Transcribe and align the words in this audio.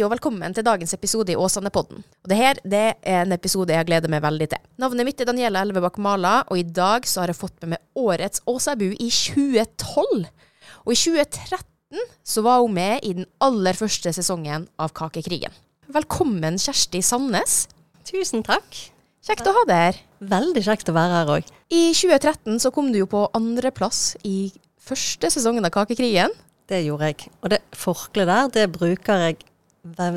Hei 0.00 0.06
og 0.06 0.14
velkommen 0.14 0.54
til 0.56 0.64
dagens 0.64 0.94
episode 0.96 1.28
i 1.28 1.36
Åsane-podden. 1.36 1.98
Og 2.00 2.28
det 2.32 2.36
her 2.38 2.58
det 2.64 2.78
er 3.04 3.26
en 3.26 3.34
episode 3.36 3.74
jeg 3.74 3.84
gleder 3.84 4.08
meg 4.08 4.22
veldig 4.24 4.46
til. 4.48 4.62
Navnet 4.80 5.04
mitt 5.04 5.18
er 5.20 5.26
Daniela 5.28 5.60
Elvebakk 5.60 5.98
Mala, 6.00 6.38
og 6.48 6.56
i 6.56 6.64
dag 6.64 7.04
så 7.04 7.20
har 7.20 7.28
jeg 7.28 7.36
fått 7.36 7.58
med 7.60 7.74
meg 7.74 8.00
årets 8.00 8.40
Åsabu 8.48 8.86
i 8.94 9.10
2012. 9.12 10.24
Og 10.86 10.94
i 10.94 10.96
2013 10.96 12.00
så 12.32 12.44
var 12.46 12.62
hun 12.62 12.78
med 12.78 13.04
i 13.04 13.12
den 13.18 13.28
aller 13.44 13.76
første 13.76 14.14
sesongen 14.16 14.64
av 14.80 14.94
Kakekrigen. 14.96 15.52
Velkommen, 15.92 16.56
Kjersti 16.56 17.04
Sandnes. 17.04 17.66
Tusen 18.08 18.40
takk. 18.48 18.72
Kjekt 19.28 19.52
å 19.52 19.56
ha 19.58 19.66
deg 19.68 19.84
her. 19.84 20.00
Veldig 20.32 20.64
kjekt 20.64 20.88
å 20.88 20.96
være 20.96 21.18
her 21.18 21.34
òg. 21.36 21.52
I 21.68 21.90
2013 21.92 22.56
så 22.64 22.72
kom 22.72 22.88
du 22.88 23.02
jo 23.02 23.10
på 23.18 23.26
andreplass 23.36 24.14
i 24.24 24.48
første 24.80 25.28
sesongen 25.36 25.68
av 25.68 25.76
Kakekrigen. 25.76 26.32
Det 26.72 26.86
gjorde 26.86 27.12
jeg. 27.12 27.28
Og 27.44 27.52
det 27.52 27.60
forkleet 27.76 28.32
der, 28.32 28.50
det 28.62 28.68
bruker 28.72 29.28
jeg 29.28 29.42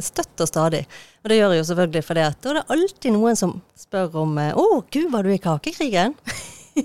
støtt 0.03 0.41
og 0.44 0.49
stadig. 0.49 0.84
Og 1.23 1.30
det 1.30 1.38
gjør 1.38 1.53
jeg 1.53 1.62
jo 1.62 1.67
selvfølgelig 1.70 2.03
fordi 2.08 2.26
at 2.26 2.41
da 2.41 2.49
er 2.52 2.59
det 2.59 2.66
alltid 2.76 3.16
noen 3.16 3.40
som 3.40 3.55
spør 3.77 4.17
om 4.23 4.38
Å, 4.38 4.52
oh, 4.59 4.81
gud, 4.91 5.12
var 5.12 5.23
du 5.23 5.34
i 5.34 5.41
kakekrigen? 5.41 6.16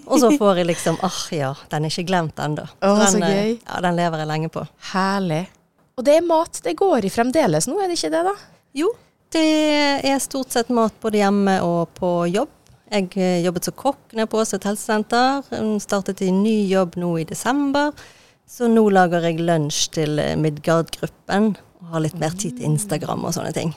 og 0.04 0.20
så 0.20 0.30
får 0.36 0.60
jeg 0.60 0.68
liksom 0.68 0.98
Ah 1.06 1.20
ja, 1.32 1.54
den 1.72 1.86
er 1.86 1.92
ikke 1.92 2.08
glemt 2.10 2.38
ennå. 2.42 2.66
Oh, 2.84 3.00
så, 3.06 3.18
den, 3.18 3.26
gøy. 3.26 3.56
Ja, 3.64 3.80
den 3.84 3.98
lever 3.98 4.22
jeg 4.22 4.30
lenge 4.30 4.52
på. 4.52 4.64
Herlig. 4.92 5.46
Og 5.98 6.06
det 6.06 6.18
er 6.18 6.26
mat 6.26 6.60
det 6.62 6.76
går 6.78 7.08
i 7.08 7.10
fremdeles 7.10 7.66
nå, 7.66 7.80
er 7.82 7.90
det 7.90 7.98
ikke 7.98 8.12
det, 8.14 8.22
da? 8.28 8.36
Jo, 8.78 8.92
det 9.34 9.48
er 10.06 10.22
stort 10.22 10.54
sett 10.54 10.70
mat 10.72 10.94
både 11.02 11.20
hjemme 11.20 11.58
og 11.66 11.90
på 11.98 12.12
jobb. 12.30 12.54
Jeg 12.88 13.42
jobbet 13.44 13.66
som 13.68 13.74
kokk 13.76 14.14
nede 14.16 14.30
på 14.32 14.38
Åset 14.40 14.64
helsesenter. 14.64 15.42
Startet 15.82 16.22
i 16.24 16.30
ny 16.32 16.62
jobb 16.70 16.96
nå 16.96 17.10
i 17.20 17.26
desember. 17.28 17.92
Så 18.48 18.70
nå 18.70 18.86
lager 18.94 19.26
jeg 19.28 19.42
lunsj 19.44 19.82
til 19.98 20.22
Midgard-gruppen 20.40 21.50
har 21.92 22.04
litt 22.04 22.18
mer 22.20 22.34
tid 22.36 22.58
til 22.58 22.70
Instagram 22.70 23.26
og 23.28 23.34
sånne 23.36 23.52
ting. 23.56 23.74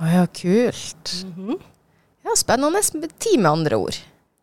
Å 0.00 0.10
ja, 0.10 0.24
kult. 0.26 1.12
Mm 1.24 1.34
-hmm. 1.34 1.60
Ja, 2.24 2.36
Spennende 2.36 3.08
tid, 3.18 3.38
med 3.38 3.50
andre 3.50 3.76
ord. 3.76 3.96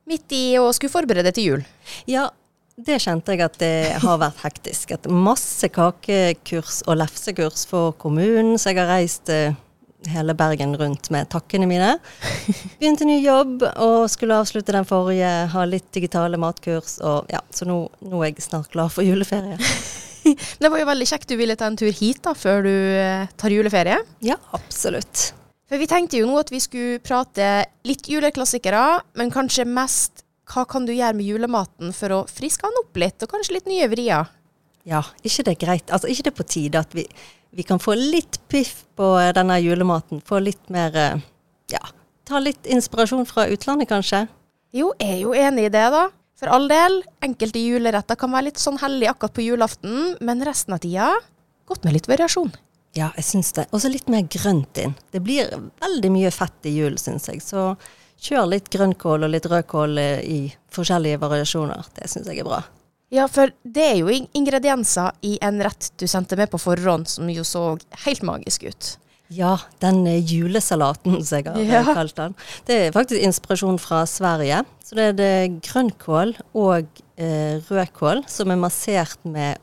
Midt 0.05 0.31
i 0.31 0.57
å 0.57 0.71
skulle 0.73 0.91
forberede 0.91 1.31
til 1.31 1.43
jul. 1.43 1.65
Ja, 2.05 2.29
det 2.75 3.01
kjente 3.01 3.33
jeg 3.33 3.41
at 3.41 3.57
det 3.59 3.93
har 4.01 4.17
vært 4.17 4.41
hektisk. 4.43 4.91
At 4.91 5.07
masse 5.09 5.67
kakekurs 5.69 6.81
og 6.87 6.97
lefsekurs 6.97 7.65
for 7.65 7.91
kommunen, 7.91 8.57
så 8.57 8.69
jeg 8.69 8.79
har 8.79 8.87
reist 8.87 9.29
hele 10.09 10.33
Bergen 10.33 10.75
rundt 10.77 11.09
med 11.13 11.29
takkene 11.29 11.67
mine. 11.69 11.95
Begynte 12.79 13.05
ny 13.05 13.19
jobb 13.21 13.65
og 13.75 14.09
skulle 14.09 14.39
avslutte 14.41 14.73
den 14.73 14.87
forrige, 14.89 15.29
ha 15.53 15.65
litt 15.65 15.91
digitale 15.93 16.39
matkurs. 16.41 16.97
Og 17.05 17.29
ja, 17.29 17.41
så 17.53 17.67
nå, 17.69 17.83
nå 18.01 18.21
er 18.21 18.31
jeg 18.31 18.47
snart 18.47 18.71
klar 18.73 18.89
for 18.93 19.05
juleferie. 19.05 19.59
Det 20.61 20.69
var 20.69 20.81
jo 20.81 20.87
veldig 20.89 21.07
kjekt 21.09 21.29
du 21.31 21.37
ville 21.39 21.55
ta 21.57 21.69
en 21.69 21.77
tur 21.79 21.91
hit 21.91 22.21
da, 22.25 22.33
før 22.37 22.65
du 22.65 22.73
eh, 22.73 23.29
tar 23.39 23.53
juleferie. 23.53 23.99
Ja, 24.25 24.37
absolutt. 24.55 25.31
For 25.71 25.79
vi 25.79 25.87
tenkte 25.87 26.19
jo 26.19 26.27
nå 26.27 26.35
at 26.41 26.51
vi 26.51 26.59
skulle 26.59 26.99
prate 27.03 27.47
litt 27.87 28.09
juleklassikere, 28.11 28.83
men 29.19 29.31
kanskje 29.33 29.65
mest 29.69 30.25
hva 30.51 30.65
kan 30.67 30.83
du 30.83 30.91
gjøre 30.91 31.15
med 31.15 31.29
julematen 31.29 31.93
for 31.95 32.11
å 32.11 32.21
friske 32.27 32.67
den 32.67 32.81
opp 32.81 32.99
litt, 32.99 33.23
og 33.23 33.31
kanskje 33.31 33.55
litt 33.55 33.69
nye 33.71 33.87
vrier? 33.91 34.27
Ja, 34.83 35.03
ikke 35.23 35.45
det 35.47 35.53
er 35.55 35.61
greit. 35.61 35.93
Altså, 35.93 36.09
ikke 36.11 36.27
det 36.27 36.35
på 36.35 36.47
tide 36.49 36.81
at 36.81 36.91
vi, 36.97 37.05
vi 37.55 37.63
kan 37.63 37.79
få 37.79 37.95
litt 37.95 38.41
piff 38.51 38.81
på 38.99 39.13
denne 39.37 39.61
julematen. 39.61 40.19
Få 40.25 40.41
litt 40.43 40.71
mer 40.73 40.97
Ja, 41.71 41.83
ta 42.27 42.41
litt 42.43 42.67
inspirasjon 42.67 43.27
fra 43.29 43.45
utlandet, 43.53 43.87
kanskje? 43.91 44.25
Jo, 44.75 44.91
jeg 44.99 45.15
er 45.15 45.21
jo 45.23 45.31
enig 45.35 45.69
i 45.69 45.71
det, 45.71 45.87
da. 45.93 46.09
For 46.41 46.49
all 46.49 46.65
del, 46.65 47.03
enkelte 47.21 47.61
juleretter 47.61 48.17
kan 48.17 48.31
være 48.33 48.47
litt 48.47 48.59
sånn 48.61 48.79
hellig 48.81 49.11
akkurat 49.11 49.35
på 49.35 49.43
julaften, 49.45 50.15
men 50.25 50.41
resten 50.41 50.73
av 50.73 50.81
tida 50.81 51.11
godt 51.69 51.85
med 51.85 51.93
litt 51.93 52.09
variasjon. 52.09 52.49
Ja, 52.97 53.11
jeg 53.15 53.27
syns 53.27 53.53
det. 53.55 53.67
Og 53.69 53.83
så 53.83 53.91
litt 53.93 54.09
mer 54.09 54.25
grønt 54.25 54.79
inn. 54.81 54.95
Det 55.13 55.21
blir 55.23 55.53
veldig 55.83 56.11
mye 56.11 56.31
fett 56.33 56.65
i 56.65 56.73
jul, 56.73 56.97
syns 56.99 57.29
jeg. 57.29 57.43
Så 57.45 57.75
kjør 58.25 58.49
litt 58.55 58.71
grønnkål 58.73 59.27
og 59.27 59.31
litt 59.35 59.45
rødkål 59.47 60.01
i 60.01 60.39
forskjellige 60.73 61.21
variasjoner. 61.21 61.93
Det 61.95 62.09
syns 62.09 62.27
jeg 62.33 62.41
er 62.41 62.49
bra. 62.49 62.63
Ja, 63.13 63.27
for 63.29 63.53
det 63.61 63.85
er 63.85 64.01
jo 64.01 64.09
ingredienser 64.09 65.13
i 65.27 65.35
en 65.45 65.61
rett 65.61 65.91
du 66.01 66.07
sendte 66.09 66.39
med 66.39 66.49
på 66.49 66.59
forhånd 66.63 67.09
som 67.11 67.29
jo 67.29 67.45
så 67.45 67.75
helt 68.07 68.25
magisk 68.25 68.65
ut. 68.65 68.91
Ja, 69.31 69.55
den 69.79 70.03
julesalaten 70.27 71.21
som 71.23 71.39
jeg 71.39 71.53
har 71.55 71.87
ja. 71.87 71.93
kalt 71.95 72.17
den. 72.17 72.33
Det 72.67 72.77
er 72.77 72.95
faktisk 72.95 73.21
inspirasjon 73.23 73.77
fra 73.79 74.03
Sverige. 74.09 74.63
Så 74.83 74.97
det 74.97 75.05
er 75.05 75.13
det 75.15 75.61
grønnkål 75.63 76.33
og 76.59 76.87
eh, 77.15 77.61
rødkål 77.69 78.25
som 78.27 78.51
er 78.51 78.59
massert 78.59 79.21
med 79.23 79.61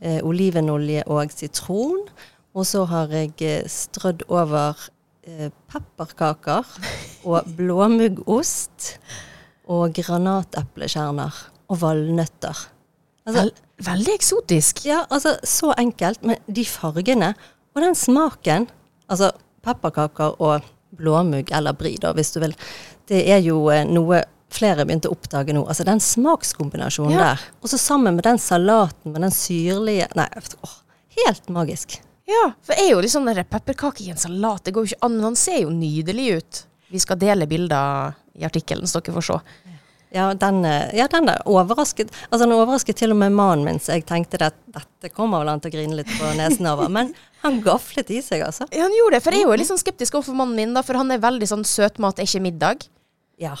eh, 0.00 0.22
olivenolje 0.24 1.02
og 1.04 1.34
sitron. 1.36 2.06
Og 2.54 2.64
så 2.70 2.86
har 2.88 3.12
jeg 3.12 3.34
eh, 3.44 3.66
strødd 3.68 4.24
over 4.32 4.78
eh, 5.28 5.50
pepperkaker 5.68 6.64
og 7.28 7.50
blåmuggost 7.58 8.94
og 9.68 9.92
granateplekjerner 9.98 11.42
og 11.68 11.80
valnøtter. 11.82 12.56
Altså, 13.24 13.42
Vel, 13.42 13.52
veldig 13.84 14.16
eksotisk. 14.16 14.80
Ja, 14.88 15.02
altså 15.10 15.36
så 15.44 15.74
enkelt. 15.76 16.24
Men 16.24 16.40
de 16.48 16.64
fargene 16.68 17.34
og 17.74 17.82
den 17.82 17.96
smaken 17.98 18.68
Altså 19.10 19.32
pepperkaker 19.64 20.40
og 20.42 20.64
blåmugg, 20.94 21.50
eller 21.52 21.76
bry 21.76 21.96
da, 22.00 22.12
hvis 22.16 22.32
du 22.34 22.40
vil. 22.44 22.54
Det 23.08 23.24
er 23.30 23.42
jo 23.44 23.66
eh, 23.72 23.84
noe 23.88 24.22
flere 24.54 24.86
begynte 24.86 25.10
å 25.10 25.16
oppdage 25.16 25.54
nå. 25.56 25.64
Altså 25.66 25.86
den 25.86 26.02
smakskombinasjonen 26.02 27.16
ja. 27.16 27.30
der. 27.32 27.44
Og 27.60 27.72
så 27.72 27.80
sammen 27.80 28.16
med 28.16 28.26
den 28.26 28.40
salaten 28.40 29.14
med 29.14 29.24
den 29.26 29.34
syrlige 29.34 30.08
Nei, 30.18 30.28
åh, 30.62 30.76
helt 31.24 31.50
magisk. 31.52 31.98
Ja, 32.28 32.46
for 32.64 32.78
er 32.80 32.94
jo 32.94 33.02
liksom 33.04 33.26
den 33.28 33.44
pepperkake 33.44 34.04
i 34.04 34.12
en 34.14 34.20
salat. 34.20 34.64
Det 34.64 34.72
går 34.72 34.86
jo 34.86 34.94
ikke 34.94 35.06
an. 35.08 35.20
Den 35.26 35.36
ser 35.36 35.60
jo 35.64 35.74
nydelig 35.74 36.30
ut. 36.38 36.62
Vi 36.94 37.02
skal 37.02 37.20
dele 37.20 37.48
bilder 37.50 38.14
i 38.38 38.46
artikkelen, 38.46 38.88
så 38.88 39.02
dere 39.02 39.18
får 39.18 39.28
se. 39.28 39.38
Ja, 40.14 40.28
den, 40.38 40.62
ja, 40.94 41.08
den 41.10 41.28
er 41.28 41.42
overrasket. 41.50 42.12
Altså, 42.28 42.44
den 42.44 42.54
overrasket 42.54 43.00
til 43.00 43.10
og 43.10 43.18
med 43.18 43.34
mannen 43.34 43.66
min, 43.66 43.80
så 43.82 43.96
jeg 43.96 44.06
tenkte 44.06 44.38
at 44.46 44.56
dette 44.70 45.10
kommer 45.10 45.42
vel 45.42 45.50
han 45.50 45.62
til 45.62 45.72
å 45.72 45.74
grine 45.74 45.98
litt 45.98 46.12
på 46.14 46.30
nesen 46.38 46.68
over. 46.70 46.92
Men 46.92 47.10
han 47.44 47.60
gaflet 47.64 48.10
i 48.14 48.20
seg, 48.24 48.42
altså. 48.46 48.66
Ja, 48.72 48.86
han 48.86 48.96
gjorde 48.96 49.18
det. 49.18 49.22
For 49.24 49.36
jeg 49.36 49.44
er 49.44 49.48
jo 49.50 49.60
litt 49.60 49.70
sånn 49.70 49.80
skeptisk 49.80 50.18
overfor 50.18 50.36
mannen 50.38 50.58
min, 50.58 50.74
da, 50.76 50.82
for 50.86 50.98
han 50.98 51.12
er 51.14 51.22
veldig 51.22 51.48
sånn 51.50 51.64
søtmat 51.68 52.20
er 52.20 52.28
ikke 52.28 52.42
middag. 52.44 52.86
Ja. 53.40 53.54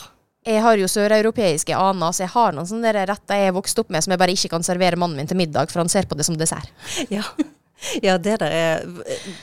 Jeg 0.44 0.60
har 0.60 0.76
jo 0.76 0.88
søreuropeiske 0.90 1.76
aner, 1.76 2.12
så 2.12 2.26
jeg 2.26 2.32
har 2.34 2.52
noen 2.52 2.68
sånne 2.68 2.92
retter 3.08 3.40
jeg 3.40 3.48
er 3.48 3.56
vokst 3.56 3.78
opp 3.80 3.92
med 3.92 4.04
som 4.04 4.12
jeg 4.12 4.20
bare 4.20 4.34
ikke 4.36 4.50
kan 4.52 4.66
servere 4.66 4.98
mannen 5.00 5.16
min 5.16 5.28
til 5.30 5.40
middag, 5.40 5.72
for 5.72 5.80
han 5.80 5.92
ser 5.92 6.08
på 6.10 6.18
det 6.18 6.26
som 6.28 6.40
dessert. 6.40 6.72
Ja. 7.14 7.24
Ja, 8.00 8.14
det 8.16 8.38
der 8.40 8.52
er 8.54 8.84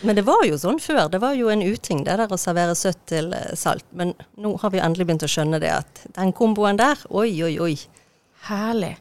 Men 0.02 0.16
det 0.18 0.24
var 0.25 0.40
jo 0.47 0.56
sånn 0.58 0.79
før. 0.81 1.09
Det 1.12 1.19
var 1.22 1.35
jo 1.38 1.52
en 1.53 1.62
uting, 1.62 2.00
det 2.08 2.16
der 2.18 2.31
å 2.31 2.40
servere 2.40 2.73
søtt 2.79 3.03
til 3.12 3.28
eh, 3.38 3.52
salt. 3.59 3.85
Men 3.94 4.16
nå 4.41 4.56
har 4.63 4.72
vi 4.73 4.81
endelig 4.81 5.06
begynt 5.09 5.25
å 5.28 5.29
skjønne 5.29 5.59
det, 5.62 5.69
at 5.84 6.02
den 6.16 6.31
komboen 6.34 6.79
der, 6.79 6.97
oi, 7.13 7.29
oi, 7.46 7.53
oi. 7.62 7.75
Herlig. 8.47 8.96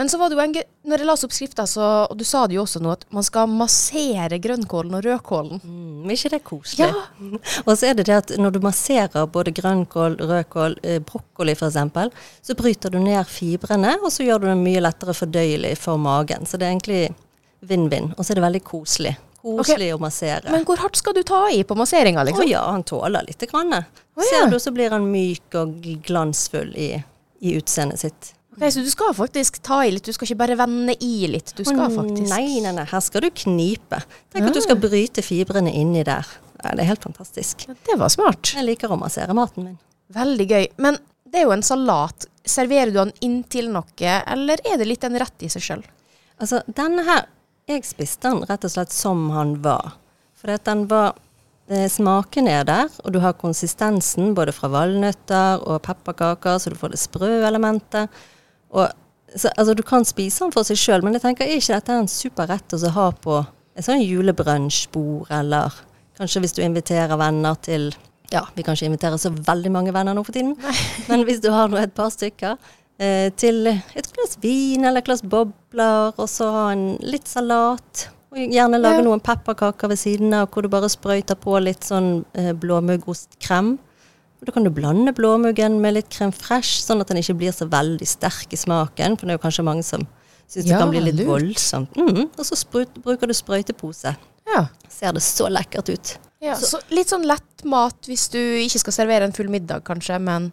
Men 0.00 0.08
så 0.08 0.16
var 0.16 0.30
det 0.32 0.36
jo 0.38 0.40
en 0.40 0.54
når 0.88 1.02
jeg 1.02 1.06
la 1.10 1.14
oppskrifta, 1.26 1.64
og 2.08 2.12
du 2.16 2.22
sa 2.24 2.46
det 2.48 2.54
jo 2.56 2.62
også 2.62 2.80
nå, 2.80 2.94
at 2.96 3.02
man 3.12 3.24
skal 3.26 3.50
massere 3.52 4.38
grønnkålen 4.40 4.94
og 4.96 5.02
rødkålen. 5.04 5.60
Mm, 5.60 6.06
er 6.06 6.14
ikke 6.14 6.30
det 6.32 6.38
koselig? 6.46 6.86
Ja. 6.86 7.02
og 7.66 7.74
så 7.76 7.90
er 7.90 7.98
det 7.98 8.06
det 8.08 8.16
at 8.16 8.32
når 8.40 8.54
du 8.54 8.58
masserer 8.64 9.28
både 9.28 9.52
grønnkål, 9.58 10.16
rødkål, 10.30 10.78
eh, 10.88 11.02
brokkoli 11.04 11.52
f.eks., 11.52 11.76
så 12.48 12.56
bryter 12.56 12.96
du 12.96 12.96
ned 13.04 13.28
fibrene, 13.28 13.92
og 14.00 14.08
så 14.14 14.24
gjør 14.24 14.40
du 14.40 14.48
det 14.48 14.56
mye 14.62 14.86
lettere 14.86 15.18
fordøyelig 15.20 15.74
for 15.84 16.00
magen. 16.00 16.48
Så 16.48 16.56
det 16.56 16.70
er 16.70 16.78
egentlig 16.78 17.02
vinn-vinn. 17.68 18.14
Og 18.16 18.24
så 18.24 18.32
er 18.32 18.40
det 18.40 18.46
veldig 18.48 18.64
koselig. 18.72 19.14
Koselig 19.44 19.92
okay. 19.92 20.00
å 20.00 20.00
massere. 20.00 20.56
Men 20.56 20.64
hvor 20.64 20.80
hardt 20.80 20.96
skal 20.96 21.20
du 21.20 21.26
ta 21.28 21.44
i 21.52 21.60
på 21.60 21.76
masseringa, 21.76 22.24
liksom? 22.24 22.48
Å 22.48 22.52
ja, 22.56 22.64
han 22.72 22.88
tåler 22.88 23.28
lite 23.28 23.52
grann. 23.52 23.76
Oh, 24.16 24.24
ja. 24.24 24.32
Ser 24.32 24.48
du, 24.48 24.56
så 24.64 24.72
blir 24.72 24.96
han 24.96 25.12
myk 25.12 25.60
og 25.60 25.92
glansfull 26.08 26.72
i, 26.72 26.94
i 27.44 27.58
utseendet 27.60 28.08
sitt. 28.08 28.36
Ok, 28.56 28.64
Så 28.72 28.82
du 28.82 28.90
skal 28.90 29.14
faktisk 29.14 29.60
ta 29.62 29.80
i 29.86 29.92
litt, 29.94 30.04
du 30.04 30.12
skal 30.12 30.26
ikke 30.26 30.40
bare 30.42 30.56
vende 30.58 30.96
i 31.04 31.26
litt, 31.30 31.52
du 31.56 31.62
skal 31.64 31.92
faktisk 31.94 32.32
Nei, 32.32 32.58
nei, 32.64 32.72
nei, 32.76 32.86
her 32.90 33.04
skal 33.04 33.24
du 33.24 33.30
knipe. 33.30 34.00
Tenk 34.32 34.42
ja. 34.42 34.50
at 34.50 34.58
du 34.58 34.64
skal 34.64 34.80
bryte 34.82 35.22
fibrene 35.24 35.72
inni 35.72 36.02
der. 36.06 36.26
Ja, 36.60 36.74
det 36.74 36.84
er 36.84 36.90
helt 36.90 37.06
fantastisk. 37.06 37.64
Ja, 37.68 37.76
det 37.86 37.96
var 38.00 38.10
smart. 38.12 38.52
Jeg 38.56 38.66
liker 38.66 38.92
å 38.92 38.98
massere 39.00 39.36
maten 39.36 39.68
min. 39.68 39.78
Veldig 40.12 40.46
gøy. 40.50 40.66
Men 40.82 40.98
det 41.30 41.40
er 41.40 41.46
jo 41.46 41.54
en 41.54 41.64
salat. 41.64 42.26
Serverer 42.44 42.90
du 42.90 42.98
den 42.98 43.14
inntil 43.24 43.70
noe, 43.72 44.14
eller 44.34 44.60
er 44.66 44.80
det 44.80 44.88
litt 44.88 45.06
en 45.06 45.18
rett 45.22 45.46
i 45.46 45.50
seg 45.52 45.64
sjøl? 45.64 45.84
Altså, 46.40 46.64
denne 46.66 47.04
her 47.06 47.28
jeg 47.70 47.86
spiste 47.86 48.26
den 48.26 48.44
rett 48.48 48.64
og 48.66 48.72
slett 48.72 48.94
som 48.94 49.28
han 49.34 49.54
var. 49.62 49.94
For 50.38 50.50
den 50.66 50.86
var 50.90 51.12
eh, 51.70 51.86
Smaken 51.90 52.48
er 52.50 52.64
der, 52.66 52.90
og 53.04 53.14
du 53.14 53.20
har 53.22 53.36
konsistensen 53.38 54.34
både 54.34 54.54
fra 54.56 54.70
valnøtter 54.72 55.62
og 55.62 55.82
pepperkaker, 55.86 56.58
så 56.58 56.72
du 56.72 56.78
får 56.80 56.94
det 56.94 57.02
sprø 57.02 57.30
elementet. 57.46 58.10
Og, 58.70 58.90
så, 59.34 59.50
altså, 59.56 59.74
du 59.74 59.82
kan 59.86 60.04
spise 60.06 60.44
den 60.44 60.52
for 60.54 60.66
seg 60.66 60.78
sjøl, 60.80 61.04
men 61.06 61.16
jeg 61.16 61.24
tenker 61.24 61.46
er 61.46 61.58
ikke 61.60 61.78
dette 61.78 61.96
en 62.02 62.10
super 62.10 62.50
rett 62.50 62.74
å 62.76 62.94
ha 62.96 63.08
på 63.14 63.40
et 63.78 63.86
sånn 63.86 64.02
julebrunsjbord, 64.02 65.30
eller 65.30 65.74
kanskje 66.18 66.42
hvis 66.44 66.56
du 66.56 66.62
inviterer 66.64 67.16
venner 67.20 67.58
til 67.64 67.90
ja, 68.30 68.44
vi 68.54 68.62
kan 68.62 68.76
ikke 68.76 68.86
invitere 68.86 69.18
så 69.18 69.32
veldig 69.34 69.72
mange 69.74 69.94
venner 69.94 70.14
nå 70.14 70.22
for 70.22 70.36
tiden, 70.36 70.52
Nei. 70.62 70.74
men 71.10 71.24
hvis 71.26 71.40
du 71.42 71.48
har 71.50 71.70
nå 71.70 71.80
et 71.80 71.94
par 71.96 72.12
stykker, 72.14 72.58
eh, 73.02 73.30
til 73.34 73.66
et 73.72 74.10
glass 74.14 74.36
vin 74.42 74.84
eller 74.84 75.02
et 75.02 75.08
glass 75.08 75.24
bobler, 75.26 76.12
og 76.14 76.28
så 76.30 76.50
ha 76.54 76.64
en 76.76 76.84
litt 77.02 77.26
salat. 77.30 78.06
Og 78.30 78.38
gjerne 78.38 78.78
lage 78.78 79.00
Ja. 79.00 79.06
noen 79.08 79.22
pepperkaker 79.26 79.90
ved 79.90 79.98
siden 79.98 80.34
av, 80.38 80.46
hvor 80.54 80.62
du 80.62 80.70
bare 80.70 80.90
sprøyter 80.92 81.34
på 81.34 81.56
litt 81.58 81.82
sånn 81.82 82.24
eh, 82.38 82.52
blåmuggostkrem. 82.52 83.72
Og 84.40 84.46
Da 84.48 84.52
kan 84.56 84.64
du 84.64 84.70
blande 84.72 85.12
blåmuggen 85.12 85.80
med 85.82 85.94
litt 85.98 86.08
crème 86.08 86.32
fresh, 86.32 86.80
sånn 86.80 87.02
at 87.02 87.08
den 87.12 87.20
ikke 87.20 87.36
blir 87.36 87.52
så 87.52 87.68
veldig 87.68 88.06
sterk 88.08 88.52
i 88.52 88.56
smaken. 88.56 89.18
For 89.20 89.26
det 89.28 89.34
er 89.34 89.38
jo 89.38 89.42
kanskje 89.44 89.64
mange 89.66 89.84
som 89.84 90.06
syns 90.48 90.64
det 90.66 90.78
kan 90.78 90.90
bli 90.90 91.02
litt 91.04 91.18
lurt. 91.20 91.28
voldsomt. 91.28 91.94
Mm, 92.00 92.30
og 92.32 92.44
så 92.48 92.56
sprut, 92.58 92.94
bruker 93.04 93.28
du 93.28 93.34
sprøytepose. 93.36 94.14
Ja. 94.50 94.64
Ser 94.88 95.12
det 95.12 95.22
så 95.22 95.46
lekkert 95.52 95.92
ut. 95.92 96.14
ja. 96.40 96.56
Så 96.56 96.80
litt 96.90 97.12
sånn 97.12 97.26
lett 97.28 97.64
mat 97.68 98.08
hvis 98.08 98.30
du 98.32 98.38
ikke 98.40 98.80
skal 98.80 98.96
servere 98.96 99.28
en 99.28 99.36
full 99.36 99.48
middag, 99.52 99.84
kanskje, 99.84 100.16
men 100.18 100.48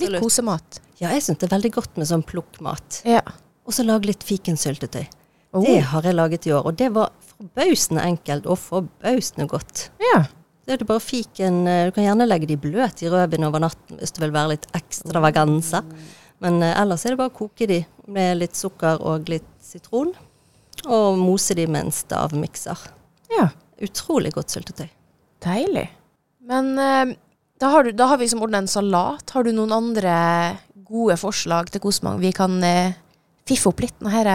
litt 0.00 0.18
kosemat. 0.20 0.80
Ja, 0.98 1.14
jeg 1.14 1.22
syns 1.22 1.38
det 1.38 1.46
er 1.48 1.54
veldig 1.54 1.70
godt 1.72 1.96
med 1.96 2.10
sånn 2.10 2.26
plukkmat. 2.26 3.00
Ja. 3.08 3.22
Og 3.64 3.72
så 3.72 3.86
lage 3.86 4.10
litt 4.10 4.26
fikensyltetøy. 4.26 5.06
Oh. 5.54 5.62
Det 5.64 5.80
har 5.94 6.02
jeg 6.02 6.14
laget 6.18 6.46
i 6.46 6.52
år, 6.52 6.66
og 6.66 6.76
det 6.76 6.90
var 6.94 7.12
forbausende 7.30 8.02
enkelt 8.02 8.44
og 8.46 8.58
forbausende 8.58 9.46
godt. 9.50 9.86
Ja. 10.12 10.24
Det 10.66 10.74
er 10.74 10.80
det 10.82 10.88
bare 10.88 11.02
fiken 11.02 11.64
eh, 11.66 11.86
Du 11.88 11.94
kan 11.96 12.04
gjerne 12.04 12.28
legge 12.28 12.48
de 12.50 12.58
bløt 12.60 13.02
i 13.02 13.10
rødvin 13.10 13.46
over 13.48 13.62
natten 13.64 14.00
hvis 14.00 14.12
du 14.14 14.20
vil 14.22 14.34
være 14.34 14.54
litt 14.54 14.66
ekstravaganza. 14.76 15.82
Men 16.44 16.60
eh, 16.64 16.76
ellers 16.78 17.04
er 17.04 17.14
det 17.14 17.20
bare 17.20 17.32
å 17.32 17.38
koke 17.40 17.68
de 17.70 17.80
med 18.10 18.40
litt 18.40 18.58
sukker 18.58 19.00
og 19.06 19.30
litt 19.32 19.48
sitron. 19.64 20.12
Og 20.86 21.18
mose 21.20 21.56
de 21.56 21.66
med 21.68 21.88
en 21.88 21.94
stavmikser. 21.94 22.86
ja. 23.36 23.50
Utrolig 23.80 24.34
godt 24.34 24.52
syltetøy. 24.52 24.90
Deilig. 25.40 25.86
Men 26.44 26.74
eh, 26.76 27.14
da, 27.56 27.70
har 27.72 27.86
du, 27.86 27.94
da 27.96 28.10
har 28.10 28.18
vi 28.20 28.26
liksom 28.26 28.42
ordna 28.44 28.60
en 28.60 28.68
salat. 28.68 29.32
Har 29.32 29.46
du 29.46 29.54
noen 29.56 29.72
andre 29.72 30.12
gode 30.84 31.16
forslag 31.16 31.70
til 31.72 31.80
hvordan 31.80 32.18
vi 32.20 32.34
kan 32.36 32.58
fiffe 33.48 33.70
opp 33.70 33.80
litt 33.80 33.96
denne 34.04 34.34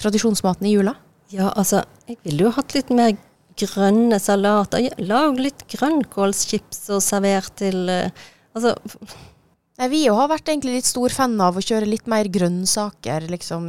tradisjonsmaten 0.00 0.66
i 0.66 0.74
jula? 0.74 0.96
Ja, 1.30 1.52
altså, 1.54 1.84
jeg 2.08 2.18
ville 2.26 2.48
jo 2.48 2.52
hatt 2.56 2.74
litt 2.74 2.90
mer 2.90 3.14
grønne 3.60 4.18
salater. 4.22 4.90
Lag 5.02 5.38
litt 5.40 5.66
grønnkålschips 5.72 6.88
og 6.94 7.04
server 7.04 7.50
til 7.58 7.88
eh, 7.92 8.24
Altså, 8.54 8.76
Nei, 9.74 9.88
vi 9.90 10.04
har 10.06 10.28
vært 10.30 10.46
egentlig 10.52 10.76
litt 10.76 10.86
stor 10.86 11.10
fan 11.10 11.34
av 11.42 11.56
å 11.58 11.62
kjøre 11.64 11.88
litt 11.88 12.06
mer 12.06 12.28
grønnsaker, 12.30 13.26
liksom. 13.32 13.64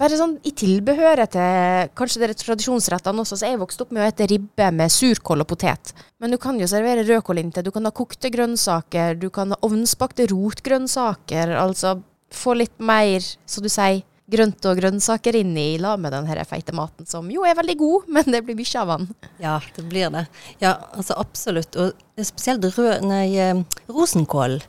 Bare 0.00 0.16
sånn 0.16 0.38
i 0.48 0.54
tilbehøret 0.56 1.34
til 1.34 1.90
kanskje 1.98 2.22
dere 2.22 2.36
tradisjonsrettene 2.40 3.20
også, 3.20 3.36
så 3.36 3.50
jeg 3.50 3.60
vokst 3.60 3.82
opp 3.84 3.90
med 3.92 4.00
å 4.00 4.06
ete 4.06 4.30
ribbe 4.30 4.70
med 4.72 4.92
surkål 4.94 5.44
og 5.44 5.50
potet. 5.50 5.92
Men 6.16 6.32
du 6.32 6.38
kan 6.40 6.56
jo 6.56 6.68
servere 6.70 7.04
rødkål 7.04 7.42
inntil. 7.42 7.66
Du 7.68 7.74
kan 7.74 7.84
ha 7.84 7.92
kokte 7.92 8.30
grønnsaker, 8.32 9.18
du 9.20 9.28
kan 9.34 9.52
ha 9.52 9.60
ovnsbakte 9.68 10.30
rotgrønnsaker. 10.32 11.52
Altså 11.60 11.98
få 12.32 12.56
litt 12.56 12.78
mer, 12.80 13.20
så 13.20 13.60
du 13.60 13.68
sier, 13.68 14.00
grønt 14.30 14.66
og 14.70 14.78
grønnsaker 14.78 15.36
inn 15.40 15.56
i 15.58 15.78
lag 15.82 15.98
med 16.00 16.14
den 16.14 16.28
feite 16.46 16.74
maten, 16.76 17.06
som 17.06 17.30
jo 17.32 17.42
er 17.46 17.56
veldig 17.58 17.76
god, 17.80 18.08
men 18.16 18.30
det 18.30 18.42
blir 18.46 18.58
mye 18.58 18.82
av 18.82 18.92
den. 18.94 19.08
ja, 19.42 19.56
det 19.76 19.86
blir 19.90 20.10
det. 20.14 20.26
Ja, 20.62 20.76
altså 20.94 21.16
absolutt. 21.18 21.76
Og 21.76 21.92
spesielt 22.26 22.64
rød, 22.76 23.04
nei, 23.08 23.26
eh, 23.38 23.64
rosenkål. 23.90 24.60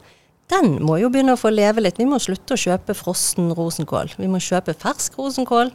Den 0.51 0.73
må 0.83 0.97
jo 0.99 1.07
begynne 1.13 1.37
å 1.37 1.39
få 1.39 1.51
leve 1.53 1.79
litt. 1.85 1.99
Vi 2.01 2.09
må 2.09 2.19
slutte 2.19 2.57
å 2.57 2.59
kjøpe 2.59 2.95
frossen 2.97 3.53
rosenkål. 3.55 4.17
Vi 4.19 4.27
må 4.27 4.41
kjøpe 4.43 4.75
fersk 4.75 5.15
rosenkål. 5.21 5.71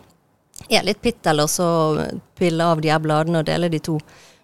Er 0.69 0.85
litt 0.85 1.01
pitt, 1.05 1.23
eller 1.29 1.49
så 1.49 1.67
pille 2.37 2.65
av 2.65 2.81
de 2.85 2.91
her 2.93 3.01
bladene 3.01 3.41
og 3.41 3.49
dele 3.49 3.71
de 3.73 3.81
to. 3.81 3.97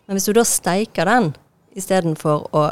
Men 0.06 0.16
hvis 0.16 0.28
du 0.28 0.32
da 0.36 0.44
steiker 0.48 1.08
den 1.08 1.30
istedenfor 1.76 2.48
å 2.52 2.64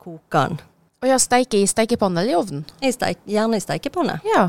koke 0.00 0.42
den 0.44 0.58
Og 1.02 1.08
ja, 1.10 1.18
steike 1.20 1.60
i 1.60 1.66
steikepanne 1.68 2.22
eller 2.22 2.32
i 2.32 2.38
ovnen? 2.38 2.62
i 2.82 2.90
steik, 2.92 3.20
Gjerne 3.28 3.58
i 3.60 3.62
steikepanne. 3.62 4.18
Ja. 4.26 4.48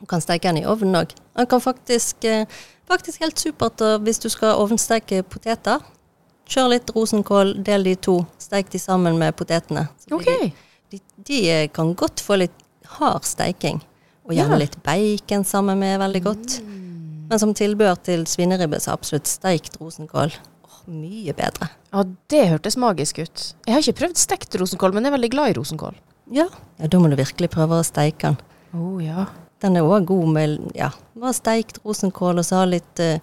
Du 0.00 0.06
kan 0.06 0.20
steike 0.20 0.48
den 0.50 0.62
i 0.62 0.66
ovnen 0.68 0.94
òg. 1.02 1.12
Den 1.36 1.46
kan 1.46 1.60
faktisk, 1.60 2.24
eh, 2.24 2.46
faktisk 2.88 3.20
helt 3.24 3.38
supert 3.40 3.80
hvis 4.04 4.18
du 4.22 4.28
skal 4.28 4.58
ovnsteike 4.60 5.22
poteter. 5.24 5.80
Kjør 6.46 6.68
litt 6.70 6.90
rosenkål, 6.94 7.56
del 7.66 7.82
de 7.88 7.94
to, 7.96 8.20
steik 8.38 8.68
de 8.70 8.78
sammen 8.78 9.16
med 9.18 9.34
potetene. 9.34 9.88
Så 9.98 10.12
blir 10.12 10.18
OK. 10.20 10.52
De, 10.90 10.98
de, 10.98 11.00
de 11.26 11.40
eh, 11.50 11.68
kan 11.74 11.94
godt 11.98 12.20
få 12.22 12.36
litt 12.38 12.54
hard 13.00 13.24
steiking. 13.26 13.80
Og 14.26 14.34
gjerne 14.34 14.54
Ja. 14.58 14.62
litt 14.64 14.76
bacon 14.82 15.44
sammen 15.44 15.78
med, 15.78 15.98
veldig 16.00 16.22
godt. 16.22 16.60
Men 17.28 17.38
som 17.42 17.54
tilbehør 17.54 17.96
til 18.06 18.24
svineribbe, 18.26 18.78
så 18.82 18.92
absolutt 18.94 19.26
steikt 19.26 19.80
rosenkål. 19.80 20.32
Oh, 20.66 20.80
mye 20.86 21.32
bedre. 21.34 21.68
Ja, 21.92 22.04
det 22.30 22.44
hørtes 22.52 22.76
magisk 22.76 23.18
ut. 23.18 23.54
Jeg 23.66 23.74
har 23.74 23.82
ikke 23.82 23.98
prøvd 24.04 24.16
stekt 24.20 24.54
rosenkål, 24.60 24.94
men 24.94 25.04
jeg 25.04 25.10
er 25.12 25.16
veldig 25.16 25.30
glad 25.32 25.50
i 25.50 25.56
rosenkål. 25.58 25.96
Ja. 26.30 26.46
ja, 26.78 26.86
da 26.90 26.98
må 26.98 27.10
du 27.10 27.16
virkelig 27.18 27.50
prøve 27.50 27.78
å 27.80 27.86
steike 27.86 28.34
den. 28.34 28.38
Oh, 28.74 28.98
ja. 29.02 29.26
Den 29.64 29.78
er 29.78 29.88
òg 29.88 30.08
god 30.10 30.32
med 30.34 30.56
ja, 30.76 30.90
bare 31.16 31.36
steikt 31.36 31.80
rosenkål, 31.84 32.42
og 32.42 32.46
så 32.46 32.60
ha 32.60 32.66
litt 32.68 33.00
eh, 33.02 33.22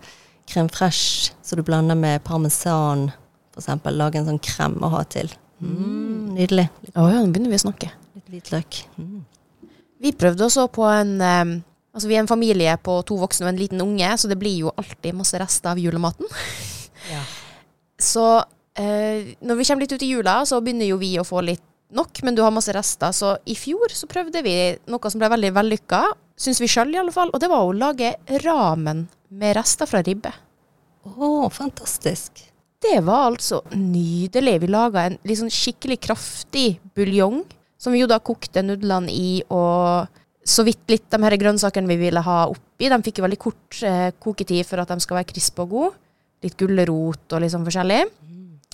crème 0.50 0.72
fresh 0.74 1.34
så 1.46 1.58
du 1.58 1.64
blander 1.66 1.98
med 2.00 2.24
parmesan, 2.26 3.12
eksempel. 3.58 4.00
Lage 4.00 4.22
en 4.22 4.32
sånn 4.32 4.42
krem 4.44 4.80
å 4.82 4.90
ha 4.96 5.04
til. 5.06 5.30
Mm, 5.62 6.34
nydelig. 6.40 6.66
Å 6.94 7.04
oh, 7.04 7.12
ja, 7.12 7.22
nå 7.22 7.30
begynner 7.30 7.54
vi 7.54 7.60
å 7.62 7.66
snakke. 7.68 7.92
litt 8.18 8.34
hvitløk. 8.34 8.82
Mm. 8.98 9.22
Vi 10.04 10.12
prøvde 10.18 10.50
også 10.50 10.68
på 10.74 10.90
en 10.90 11.16
um 11.22 11.54
Altså, 11.94 12.10
vi 12.10 12.16
er 12.18 12.24
en 12.24 12.30
familie 12.30 12.72
på 12.82 12.96
to 13.06 13.20
voksne 13.22 13.46
og 13.46 13.52
en 13.52 13.60
liten 13.62 13.82
unge, 13.84 14.08
så 14.18 14.30
det 14.30 14.40
blir 14.42 14.64
jo 14.64 14.72
alltid 14.82 15.14
masse 15.14 15.38
rester 15.38 15.74
av 15.76 15.82
julematen. 15.82 16.30
Ja. 17.04 17.20
Så 18.00 18.24
eh, 18.80 19.34
når 19.44 19.58
vi 19.60 19.66
kommer 19.68 19.84
litt 19.84 19.92
ut 19.92 20.06
i 20.06 20.08
jula, 20.14 20.38
så 20.48 20.62
begynner 20.64 20.88
jo 20.88 20.96
vi 21.02 21.10
å 21.20 21.26
få 21.28 21.42
litt 21.44 21.66
nok, 21.92 22.22
men 22.24 22.38
du 22.38 22.40
har 22.40 22.54
masse 22.56 22.72
rester. 22.72 23.12
Så 23.12 23.34
i 23.44 23.58
fjor 23.60 23.92
så 23.92 24.08
prøvde 24.08 24.40
vi 24.46 24.54
noe 24.88 25.12
som 25.12 25.20
ble 25.20 25.28
veldig 25.34 25.52
vellykka, 25.58 26.00
syns 26.44 26.62
vi 26.62 26.70
sjøl 26.70 26.94
fall, 27.16 27.32
og 27.32 27.40
det 27.42 27.50
var 27.52 27.64
å 27.64 27.76
lage 27.76 28.16
ramen 28.44 29.06
med 29.34 29.56
rester 29.58 29.90
fra 29.90 30.04
ribbe. 30.06 30.32
Å, 31.04 31.50
fantastisk. 31.52 32.44
Det 32.84 33.00
var 33.04 33.30
altså 33.30 33.62
nydelig. 33.76 34.58
Vi 34.64 34.72
laga 34.72 35.06
en 35.08 35.18
liksom 35.24 35.52
skikkelig 35.52 36.02
kraftig 36.04 36.80
buljong, 36.96 37.44
som 37.80 37.96
vi 37.96 38.02
jo 38.04 38.10
da 38.12 38.20
kokte 38.24 38.64
nudlene 38.64 39.12
i, 39.12 39.44
og 39.52 40.08
så 40.44 40.66
vidt 40.68 40.84
litt 40.92 41.08
de 41.12 41.20
her 41.24 41.36
grønnsakene 41.40 41.88
vi 41.88 42.00
ville 42.02 42.24
ha 42.24 42.44
oppi. 42.52 42.90
De 42.92 43.00
fikk 43.06 43.20
jo 43.20 43.28
veldig 43.28 43.40
kort 43.40 43.80
eh, 43.88 44.12
koketid 44.20 44.68
for 44.68 44.84
at 44.84 44.92
de 44.92 45.00
skal 45.04 45.22
være 45.22 45.32
krispe 45.32 45.64
og 45.64 45.76
gode. 45.76 45.94
Litt 46.44 46.58
gulrot 46.60 47.36
og 47.36 47.44
litt 47.44 47.54
sånn 47.54 47.64
forskjellig. 47.68 48.02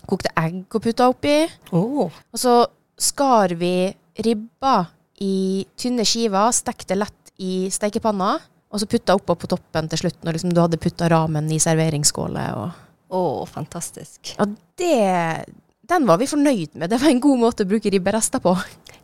Kokte 0.09 0.33
egg 0.41 0.63
og 0.65 0.81
putta 0.81 1.09
oppi. 1.11 1.35
Oh. 1.77 2.09
Og 2.09 2.41
så 2.41 2.63
skar 2.99 3.53
vi 3.59 3.91
ribba 4.25 4.79
i 5.21 5.65
tynne 5.77 6.05
skiver, 6.07 6.49
stekte 6.55 6.97
lett 6.97 7.18
i 7.39 7.69
stekepanna, 7.71 8.35
og 8.69 8.81
så 8.81 8.87
putta 8.89 9.15
oppå 9.17 9.35
på 9.39 9.49
toppen 9.49 9.89
til 9.89 10.03
slutt, 10.03 10.19
når 10.23 10.37
liksom 10.37 10.53
du 10.53 10.61
hadde 10.61 10.79
putta 10.81 11.09
ramen 11.11 11.49
i 11.51 11.59
serveringsskålet. 11.61 12.59
og... 12.59 12.85
å, 13.09 13.45
fantastisk. 13.49 14.35
Ja, 14.37 14.45
det 14.77 15.45
Den 15.89 16.05
var 16.05 16.19
vi 16.21 16.27
fornøyd 16.29 16.75
med. 16.77 16.91
Det 16.91 16.99
var 17.01 17.09
en 17.09 17.23
god 17.23 17.39
måte 17.41 17.65
å 17.65 17.69
bruke 17.69 17.89
ribberester 17.89 18.43
på. 18.43 18.53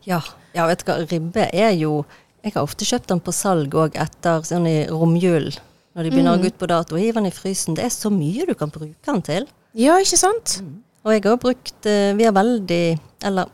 Ja, 0.06 0.20
ja, 0.54 0.68
vet 0.70 0.84
du 0.84 0.90
hva, 0.92 1.00
ribbe 1.02 1.48
er 1.50 1.72
jo 1.74 2.04
Jeg 2.46 2.54
har 2.54 2.62
ofte 2.62 2.86
kjøpt 2.86 3.08
den 3.10 3.18
på 3.18 3.32
salg 3.34 3.72
òg 3.74 3.96
etter 3.98 4.44
sånn 4.46 4.68
i 4.70 4.84
romjulen. 4.86 5.56
Når 5.96 6.04
de 6.04 6.10
begynner 6.12 6.36
å 6.36 6.38
gå 6.38 6.52
ut 6.52 6.58
på 6.60 6.68
dato. 6.70 6.98
Hiv 7.00 7.16
den 7.16 7.26
i 7.26 7.32
frysen. 7.34 7.74
Det 7.74 7.86
er 7.88 7.90
så 7.90 8.10
mye 8.12 8.44
du 8.46 8.52
kan 8.54 8.70
bruke 8.70 9.00
den 9.08 9.22
til. 9.24 9.48
Ja, 9.74 9.96
ikke 9.98 10.18
sant? 10.20 10.60
Og 11.02 11.14
jeg 11.14 11.24
har 11.24 11.38
brukt 11.40 11.88
eh, 11.88 12.12
Vi 12.18 12.26
har 12.26 12.34
veldig 12.36 12.98
Eller 13.26 13.50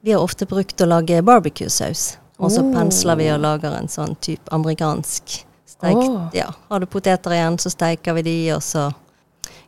vi 0.00 0.14
har 0.14 0.24
ofte 0.24 0.46
brukt 0.48 0.80
å 0.80 0.86
lage 0.88 1.18
barbecue-saus. 1.20 2.14
Og 2.40 2.50
så 2.50 2.62
Oh. 2.64 2.72
pensler 2.72 3.16
vi 3.20 3.28
og 3.30 3.40
lager 3.40 3.74
en 3.76 3.88
sånn 3.88 4.16
type 4.20 4.48
amerikansk 4.50 5.44
steikt 5.66 6.08
Oh. 6.08 6.28
Ja, 6.32 6.48
har 6.70 6.80
du 6.80 6.86
poteter 6.86 7.30
igjen, 7.36 7.58
så 7.58 7.70
steiker 7.70 8.14
vi 8.14 8.22
de, 8.22 8.36
og 8.54 8.62
så 8.62 8.90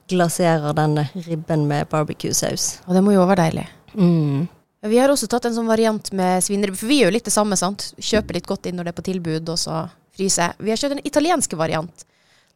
glaserer 0.08 0.74
denne 0.76 1.06
ribben 1.26 1.66
med 1.68 1.88
barbecue-saus. 1.88 2.80
Og 2.88 2.94
det 2.94 3.02
må 3.04 3.14
jo 3.14 3.24
være 3.26 3.44
deilig. 3.50 3.66
Mm. 3.94 4.48
Vi 4.82 4.98
har 4.98 5.08
også 5.12 5.28
tatt 5.30 5.44
en 5.46 5.54
sånn 5.54 5.68
variant 5.70 6.12
med 6.12 6.42
svineribbe, 6.42 6.76
for 6.76 6.90
vi 6.90 7.00
gjør 7.00 7.12
jo 7.12 7.16
litt 7.16 7.28
det 7.28 7.32
samme, 7.34 7.56
sant. 7.56 7.92
Kjøper 8.02 8.34
litt 8.34 8.48
godt 8.50 8.66
inn 8.66 8.76
når 8.76 8.88
det 8.88 8.92
er 8.94 8.98
på 9.00 9.04
tilbud, 9.12 9.48
og 9.52 9.58
så 9.60 9.76
fryser. 10.16 10.56
Vi 10.58 10.70
har 10.72 10.80
kjøpt 10.80 10.96
en 10.98 11.06
italiensk 11.06 11.54
variant. 11.56 12.04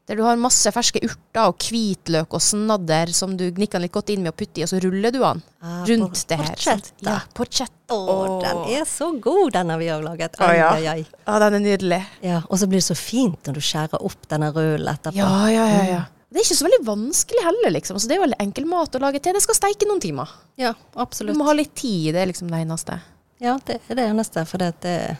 Der 0.06 0.14
du 0.14 0.22
har 0.22 0.36
masse 0.38 0.70
ferske 0.70 1.00
urter 1.02 1.48
og 1.50 1.56
hvitløk 1.66 2.34
og 2.38 2.42
snadder 2.44 3.10
som 3.10 3.32
du 3.36 3.48
gnikker 3.50 3.80
litt 3.82 3.90
godt 3.96 4.12
inn 4.14 4.22
med 4.22 4.30
å 4.30 4.36
putte 4.38 4.60
i, 4.60 4.62
og 4.62 4.70
så 4.70 4.78
ruller 4.84 5.10
du 5.10 5.18
den 5.18 5.40
Ah, 5.66 5.80
rundt 5.88 6.20
det 6.30 6.36
her. 6.38 6.52
porchetta. 6.52 7.06
Ja, 7.08 7.16
porchetta. 7.34 7.96
Å, 7.96 8.40
den 8.44 8.60
er 8.76 8.84
så 8.86 9.08
god, 9.20 9.52
den 9.56 9.72
har 9.74 9.78
vi 9.82 9.88
òg 9.90 10.04
laget. 10.04 10.36
Ja. 10.38 10.46
Ai, 10.46 10.60
ai, 10.86 10.86
ai. 10.92 11.06
Den 11.26 11.56
er 11.58 11.64
nydelig. 11.64 11.98
Ja, 12.22 12.42
og 12.48 12.58
så 12.62 12.68
blir 12.70 12.78
det 12.78 12.86
så 12.86 12.94
fint 12.98 13.50
når 13.50 13.58
du 13.58 13.64
skjærer 13.66 13.98
opp 14.06 14.28
denne 14.30 14.52
rullen 14.54 14.92
etterpå. 14.94 15.18
Ja, 15.18 15.48
ja, 15.50 15.64
ja, 15.74 15.82
ja. 15.90 16.04
Det 16.30 16.38
er 16.42 16.46
ikke 16.46 16.58
så 16.58 16.66
veldig 16.66 16.82
vanskelig 16.86 17.42
heller, 17.42 17.70
liksom. 17.74 17.98
Så 17.98 18.06
det 18.10 18.16
er 18.18 18.22
veldig 18.26 18.38
enkel 18.42 18.66
mat 18.70 18.94
å 18.94 19.00
lage 19.02 19.18
til. 19.24 19.34
Det 19.34 19.42
skal 19.42 19.58
steike 19.58 19.88
noen 19.88 20.02
timer. 20.02 20.30
Ja, 20.60 20.74
Du 20.94 21.32
må 21.34 21.46
ha 21.48 21.54
litt 21.56 21.74
tid, 21.74 22.12
det 22.14 22.22
er 22.22 22.30
liksom 22.30 22.50
det 22.52 22.62
eneste. 22.62 23.00
Ja, 23.42 23.56
det 23.66 23.80
er 23.88 23.98
det 23.98 24.06
eneste, 24.10 24.44
for 24.46 24.58
det, 24.62 24.70
det, 24.86 25.16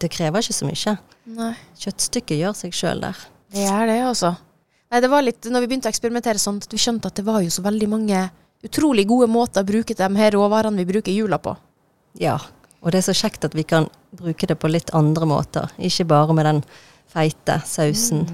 det 0.00 0.10
krever 0.12 0.40
ikke 0.44 0.56
så 0.56 0.68
mye. 0.68 0.96
Nei. 1.36 1.52
Kjøttstykket 1.80 2.40
gjør 2.40 2.56
seg 2.56 2.72
sjøl 2.76 3.04
der. 3.04 3.20
Det 3.50 3.66
er 3.66 3.88
det, 3.90 3.98
altså. 4.06 4.34
Nei, 4.90 5.00
det 5.02 5.10
var 5.10 5.22
litt, 5.22 5.46
når 5.46 5.64
vi 5.64 5.70
begynte 5.70 5.90
å 5.90 5.94
eksperimentere 5.94 6.40
sånn, 6.42 6.58
at 6.62 6.72
vi 6.72 6.80
skjønte 6.82 7.10
at 7.10 7.18
det 7.18 7.26
var 7.26 7.42
jo 7.44 7.50
så 7.54 7.62
veldig 7.62 7.88
mange 7.90 8.22
utrolig 8.66 9.06
gode 9.08 9.28
måter 9.30 9.64
å 9.64 9.68
bruke 9.68 9.96
de 9.96 10.08
her 10.18 10.34
råvarene 10.36 10.82
vi 10.82 10.88
bruker 10.88 11.14
jula 11.14 11.38
på. 11.42 11.54
Ja, 12.20 12.36
og 12.80 12.92
det 12.92 13.00
er 13.00 13.08
så 13.10 13.16
kjekt 13.16 13.46
at 13.46 13.54
vi 13.56 13.64
kan 13.68 13.88
bruke 14.16 14.48
det 14.50 14.56
på 14.60 14.70
litt 14.70 14.90
andre 14.96 15.28
måter. 15.28 15.70
Ikke 15.78 16.08
bare 16.10 16.36
med 16.36 16.48
den 16.48 16.62
feite 17.10 17.60
sausen. 17.66 18.26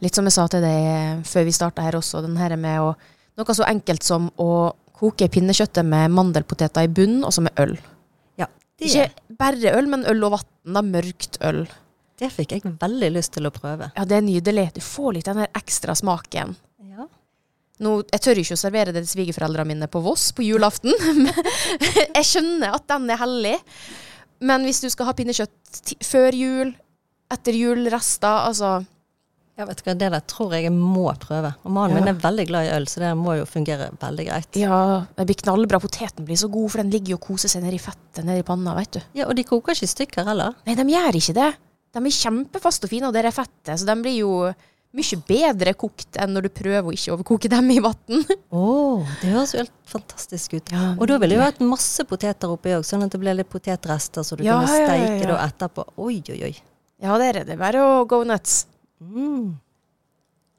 litt 0.00 0.14
som 0.14 0.26
jeg 0.26 0.36
sa 0.36 0.46
til 0.50 0.64
deg 0.64 1.22
før 1.26 1.46
vi 1.46 1.54
starta 1.54 1.84
her 1.84 1.98
også, 1.98 2.22
den 2.24 2.38
her 2.40 2.56
med 2.56 2.80
å 2.80 2.96
Noe 3.36 3.52
så 3.52 3.66
enkelt 3.68 4.00
som 4.00 4.30
å 4.40 4.72
koke 4.96 5.26
pinnekjøttet 5.28 5.84
med 5.84 6.08
mandelpoteter 6.16 6.86
i 6.86 6.88
bunnen, 6.88 7.20
og 7.20 7.34
så 7.36 7.42
med 7.44 7.58
øl. 7.60 7.74
Ja, 8.40 8.46
det, 8.80 8.88
Ikke 8.88 9.34
bare 9.36 9.74
øl, 9.76 9.90
men 9.92 10.06
øl 10.08 10.24
og 10.24 10.38
vann. 10.38 10.88
Mørkt 10.88 11.36
øl. 11.44 11.66
Det 12.18 12.30
fikk 12.32 12.52
jeg 12.56 12.62
veldig 12.80 13.10
lyst 13.12 13.34
til 13.36 13.46
å 13.48 13.52
prøve. 13.52 13.90
Ja, 13.96 14.04
det 14.08 14.16
er 14.16 14.24
nydelig. 14.24 14.70
Du 14.78 14.80
får 14.84 15.12
litt 15.18 15.28
den 15.28 15.42
her 15.42 15.50
ekstra 15.58 15.94
smaken. 15.98 16.54
Ja. 16.88 17.04
Nå, 17.84 17.98
jeg 18.08 18.22
tør 18.24 18.40
ikke 18.40 18.56
å 18.56 18.60
servere 18.62 18.92
det 18.96 19.02
til 19.04 19.12
svigerforeldrene 19.18 19.68
mine 19.74 19.88
på 19.92 20.00
Voss 20.04 20.30
på 20.32 20.46
julaften. 20.46 20.94
jeg 22.16 22.24
skjønner 22.24 22.72
at 22.78 22.86
den 22.88 23.10
er 23.12 23.20
hellig. 23.20 23.56
Men 24.46 24.64
hvis 24.68 24.80
du 24.84 24.88
skal 24.92 25.10
ha 25.10 25.14
pinnekjøtt 25.16 25.96
før 26.04 26.36
jul, 26.36 26.72
etter 27.32 27.56
jul, 27.56 27.86
rester, 27.92 28.44
altså 28.48 28.78
Ja, 29.56 29.64
vet 29.64 29.78
du 29.80 29.86
hva, 29.86 29.94
Det 29.96 30.10
der 30.12 30.24
tror 30.28 30.52
jeg 30.52 30.66
jeg 30.66 30.72
må 30.76 31.06
prøve. 31.20 31.54
Og 31.64 31.72
mannen 31.72 31.96
Ja. 31.96 32.02
min 32.04 32.10
er 32.12 32.18
veldig 32.20 32.44
glad 32.48 32.66
i 32.68 32.72
øl, 32.76 32.84
så 32.92 33.00
det 33.00 33.12
må 33.16 33.38
jo 33.38 33.46
fungere 33.48 33.88
veldig 34.00 34.26
greit. 34.28 34.56
Ja, 34.60 35.06
det 35.16 35.24
blir 35.30 35.38
knallbra. 35.40 35.80
Poteten 35.80 36.24
blir 36.28 36.36
så 36.36 36.48
god, 36.52 36.70
for 36.72 36.82
den 36.82 36.92
ligger 36.92 37.14
jo 37.14 37.20
og 37.20 37.24
koser 37.28 37.48
seg 37.48 37.64
nedi 37.64 37.78
fettet 37.80 38.24
nedi 38.28 38.44
panna, 38.44 38.74
vet 38.76 38.98
du. 38.98 39.00
Ja, 39.16 39.28
Og 39.28 39.36
de 39.36 39.44
koker 39.48 39.72
ikke 39.72 39.88
i 39.88 39.92
stykker 39.94 40.28
heller. 40.28 40.52
Nei, 40.66 40.74
de 40.76 40.84
gjør 40.92 41.16
ikke 41.20 41.36
det. 41.40 41.48
De 41.96 42.02
er 42.04 42.12
kjempefaste 42.20 42.84
og 42.88 42.92
fine, 42.92 43.08
og 43.08 43.14
det 43.16 43.24
er 43.24 43.32
fettet, 43.34 43.78
så 43.80 43.86
de 43.88 43.94
blir 44.04 44.18
jo 44.20 44.32
mye 44.96 45.18
bedre 45.28 45.72
kokt 45.76 46.16
enn 46.22 46.30
når 46.32 46.46
du 46.46 46.50
prøver 46.56 46.86
å 46.88 46.92
ikke 46.94 47.12
overkoke 47.16 47.50
dem 47.52 47.66
i 47.74 47.78
vann. 47.84 48.22
oh, 48.54 49.02
det 49.20 49.32
høres 49.32 49.52
jo 49.56 49.60
helt 49.60 49.74
fantastisk 49.90 50.54
ut. 50.56 50.72
Ja, 50.72 50.94
Og 50.96 51.04
da 51.10 51.18
ville 51.20 51.36
du 51.36 51.42
hatt 51.42 51.60
masse 51.64 52.04
poteter 52.08 52.52
oppi 52.52 52.72
òg, 52.76 52.84
sånn 52.88 53.04
at 53.04 53.12
det 53.12 53.20
ble 53.20 53.34
litt 53.36 53.50
potetrester, 53.52 54.24
så 54.24 54.38
du 54.38 54.44
Ja, 54.46 54.58
kunne 54.62 54.72
steike 54.72 55.22
ja. 55.24 55.28
da 55.34 55.38
etterpå. 55.48 55.84
Oi, 56.00 56.20
oi, 56.32 56.40
oi. 56.48 56.54
Ja, 57.04 57.16
det 57.20 57.26
er 57.32 57.40
det. 57.50 57.58
Bare 57.60 57.82
å 57.84 58.04
go 58.08 58.22
nuts. 58.24 58.62
Mm. 59.04 59.56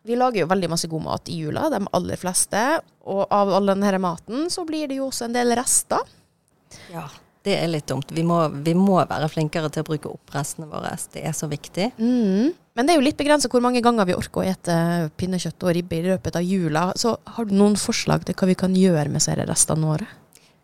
Vi 0.07 0.15
lager 0.15 0.43
jo 0.43 0.49
veldig 0.51 0.69
masse 0.71 0.87
god 0.91 1.03
mat 1.03 1.29
i 1.33 1.39
jula, 1.41 1.65
de 1.73 1.81
aller 1.97 2.19
fleste. 2.21 2.61
Og 3.09 3.23
av 3.33 3.49
all 3.57 3.73
denne 3.73 3.97
maten 4.03 4.45
så 4.53 4.63
blir 4.69 4.87
det 4.91 4.99
jo 5.01 5.09
også 5.09 5.25
en 5.27 5.35
del 5.35 5.51
rester. 5.57 6.05
Ja, 6.93 7.07
det 7.47 7.55
er 7.55 7.69
litt 7.71 7.87
dumt. 7.87 8.11
Vi 8.11 8.23
må, 8.27 8.41
vi 8.63 8.73
må 8.77 8.99
være 8.99 9.29
flinkere 9.31 9.71
til 9.71 9.85
å 9.85 9.87
bruke 9.87 10.11
opp 10.11 10.35
restene 10.35 10.67
våre. 10.69 10.91
Det 11.13 11.23
er 11.23 11.35
så 11.35 11.47
viktig. 11.51 11.89
Mm. 11.97 12.53
Men 12.77 12.85
det 12.85 12.93
er 12.93 12.99
jo 12.99 13.05
litt 13.07 13.17
begrenset 13.17 13.53
hvor 13.53 13.63
mange 13.63 13.81
ganger 13.81 14.05
vi 14.09 14.17
orker 14.17 14.43
å 14.43 14.47
ete 14.51 14.77
pinnekjøtt 15.17 15.65
og 15.65 15.73
ribbe 15.77 15.97
i 15.97 16.05
løpet 16.09 16.37
av 16.37 16.45
jula. 16.45 16.89
Så 16.99 17.15
har 17.37 17.47
du 17.47 17.55
noen 17.57 17.79
forslag 17.79 18.27
til 18.27 18.37
hva 18.37 18.51
vi 18.51 18.57
kan 18.59 18.75
gjøre 18.77 19.07
med 19.09 19.21
disse 19.21 19.37
restene 19.39 19.89
våre? 19.89 20.09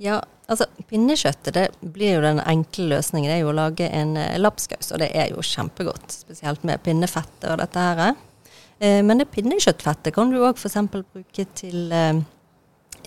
Ja, 0.03 0.19
altså 0.51 0.67
pinnekjøttet 0.89 1.55
det 1.55 1.65
blir 1.95 2.17
jo 2.17 2.25
den 2.25 2.43
enkle 2.43 2.89
løsningen. 2.97 3.31
Det 3.31 3.39
er 3.39 3.43
jo 3.45 3.53
å 3.53 3.57
lage 3.57 3.87
en 3.87 4.17
eh, 4.19 4.37
lapskaus, 4.41 4.91
og 4.91 5.01
det 5.01 5.09
er 5.15 5.31
jo 5.31 5.45
kjempegodt. 5.45 6.19
Spesielt 6.25 6.67
med 6.67 6.83
pinnefettet 6.83 7.49
og 7.53 7.61
dette 7.63 7.87
her. 7.87 8.15
Eh, 8.83 8.99
men 9.05 9.21
det 9.21 9.31
pinnekjøttfettet 9.31 10.15
kan 10.15 10.33
du 10.33 10.41
òg 10.43 10.59
f.eks. 10.59 10.79
bruke 10.91 11.47
til 11.55 11.93
eh, 11.95 12.19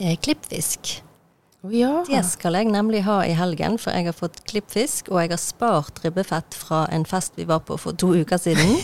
eh, 0.00 0.16
klippfisk. 0.22 1.00
Ja. 1.72 2.04
Det 2.06 2.20
skal 2.28 2.54
jeg 2.58 2.68
nemlig 2.70 3.02
ha 3.06 3.20
i 3.26 3.34
helgen, 3.34 3.78
for 3.80 3.94
jeg 3.96 4.06
har 4.06 4.16
fått 4.16 4.42
klippfisk, 4.46 5.08
og 5.10 5.20
jeg 5.22 5.32
har 5.32 5.40
spart 5.40 6.02
ribbefett 6.04 6.54
fra 6.54 6.84
en 6.94 7.06
fest 7.08 7.34
vi 7.38 7.46
var 7.48 7.64
på 7.66 7.78
for 7.80 7.96
to 7.98 8.12
uker 8.14 8.38
siden. 8.38 8.76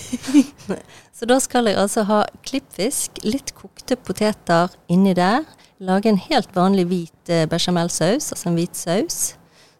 Så 1.17 1.29
da 1.31 1.39
skal 1.43 1.71
jeg 1.71 1.79
altså 1.79 2.07
ha 2.09 2.23
klippfisk, 2.47 3.23
litt 3.27 3.55
kokte 3.59 3.97
poteter 4.01 4.73
inni 4.91 5.15
der. 5.15 5.45
Lage 5.83 6.11
en 6.11 6.19
helt 6.19 6.51
vanlig 6.57 6.87
hvit 6.91 7.31
eh, 7.31 7.47
bechamelsaus, 7.51 8.33
altså 8.33 8.51
en 8.51 8.59
hvit 8.59 8.79
saus. 8.79 9.21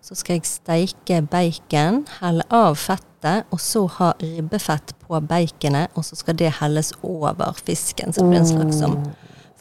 Så 0.03 0.19
skal 0.19 0.39
jeg 0.39 0.49
steike 0.51 1.21
bacon, 1.31 2.03
helle 2.21 2.47
av 2.51 2.79
fettet, 2.79 3.47
og 3.55 3.61
så 3.63 3.85
ha 3.99 4.13
ribbefett 4.23 4.97
på 5.03 5.21
baconet, 5.27 5.95
og 5.95 6.07
så 6.07 6.19
skal 6.19 6.39
det 6.39 6.51
helles 6.59 6.91
over 7.07 7.55
fisken, 7.59 8.11
så 8.11 8.25
det 8.25 8.33
blir 8.33 8.43
en 8.43 8.51
slags 8.51 8.83
som 8.83 8.99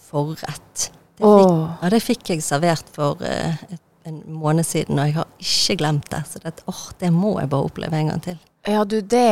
forrett. 0.09 0.89
Det 1.21 1.31
fikk, 1.37 1.57
ja, 1.81 1.89
det 1.93 2.01
fikk 2.03 2.31
jeg 2.33 2.43
servert 2.45 2.87
for 2.95 3.21
uh, 3.21 3.75
en 4.09 4.21
måned 4.41 4.65
siden, 4.65 4.99
og 4.99 5.09
jeg 5.09 5.17
har 5.19 5.27
ikke 5.37 5.77
glemt 5.83 6.09
det. 6.13 6.23
Så 6.29 6.41
det, 6.41 6.55
oh, 6.71 6.81
det 7.01 7.11
må 7.13 7.35
jeg 7.39 7.51
bare 7.51 7.69
oppleve 7.69 7.99
en 7.99 8.09
gang 8.13 8.23
til. 8.25 8.39
Ja, 8.67 8.83
du, 8.85 8.99
det 9.01 9.27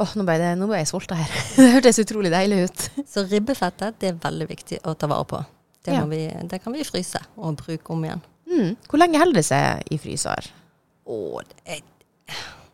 Åh, 0.00 0.12
nå 0.16 0.24
det, 0.24 0.52
nå 0.56 0.64
ble 0.70 0.78
jeg 0.80 0.88
sulta 0.88 1.18
her. 1.18 1.32
det 1.58 1.72
hørtes 1.74 2.00
utrolig 2.00 2.30
deilig 2.32 2.62
ut. 2.70 2.84
Så 3.10 3.26
ribbefettet 3.28 3.98
det 4.00 4.14
er 4.14 4.22
veldig 4.22 4.46
viktig 4.48 4.78
å 4.88 4.94
ta 4.96 5.10
vare 5.10 5.26
på. 5.28 5.42
Det, 5.84 5.92
Ja. 5.96 6.04
vi, 6.08 6.22
det 6.48 6.60
kan 6.62 6.72
vi 6.76 6.84
fryse 6.84 7.20
og 7.36 7.58
bruke 7.60 7.92
om 7.92 8.04
igjen. 8.04 8.22
Mm. 8.50 8.72
Hvor 8.88 9.00
lenge 9.00 9.20
holder 9.20 9.40
det 9.40 9.46
seg 9.48 9.92
i 9.92 9.98
fryser? 10.00 10.48
Åh, 11.10 11.42
det 11.50 11.76
er, 11.76 11.84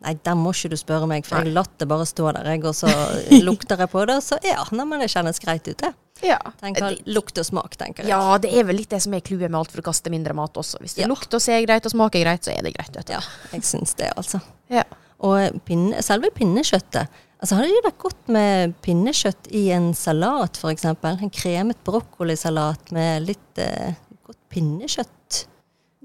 nei, 0.07 0.15
den 0.25 0.39
må 0.41 0.53
ikke 0.55 0.71
du 0.73 0.77
spørre 0.81 1.07
meg, 1.11 1.27
for 1.27 1.43
jeg 1.43 1.53
latt 1.55 1.75
det 1.83 1.89
bare 1.91 2.07
stå 2.09 2.31
der, 2.39 2.49
jeg, 2.55 2.63
og 2.71 2.75
så 2.79 2.91
lukter 3.49 3.83
jeg 3.83 3.91
på 3.93 4.05
det, 4.09 4.17
og 4.21 4.25
så 4.25 4.39
ja, 4.47 4.63
nei, 4.73 4.87
men 4.89 5.03
det 5.03 5.11
kjennes 5.13 5.43
greit 5.43 5.67
ut, 5.69 5.77
det. 5.83 5.93
Ja. 6.25 6.39
Tenker 6.63 6.95
lukt 7.13 7.37
og 7.37 7.45
smak, 7.45 7.75
tenker 7.77 8.07
jeg. 8.07 8.09
Ja, 8.15 8.39
det 8.41 8.49
er 8.57 8.65
vel 8.65 8.79
litt 8.81 8.89
det 8.95 9.03
som 9.05 9.13
er 9.13 9.21
clouet 9.21 9.51
med 9.51 9.59
alt 9.59 9.75
for 9.75 9.83
å 9.83 9.89
kaste 9.91 10.09
mindre 10.15 10.33
mat 10.39 10.57
også. 10.57 10.79
Hvis 10.81 10.95
det 10.97 11.05
Ja. 11.05 11.11
lukter 11.13 11.37
og 11.37 11.45
ser 11.45 11.61
greit 11.67 11.85
og 11.85 11.93
smaker 11.93 12.23
greit, 12.25 12.47
så 12.47 12.55
er 12.55 12.63
det 12.65 12.73
greit. 12.73 12.95
Vet 12.97 13.11
du. 13.11 13.13
Ja, 13.13 13.21
jeg 13.53 13.67
syns 13.69 13.93
det, 14.01 14.09
altså. 14.17 14.41
Ja. 14.73 14.87
Og 15.27 15.61
pinne, 15.69 16.01
selve 16.05 16.31
pinnekjøttet 16.37 17.09
altså 17.37 17.59
Hadde 17.59 17.69
det 17.69 17.85
vært 17.85 17.99
godt 18.01 18.29
med 18.33 18.73
pinnekjøtt 18.85 19.51
i 19.53 19.67
en 19.77 19.91
salat, 19.95 20.57
f.eks.? 20.57 20.87
En 20.89 21.31
kremet 21.31 21.77
brokkolisalat 21.85 22.91
med 22.97 23.27
litt 23.29 23.61
eh, 23.61 23.93
godt 24.25 24.41
pinnekjøtt. 24.49 25.13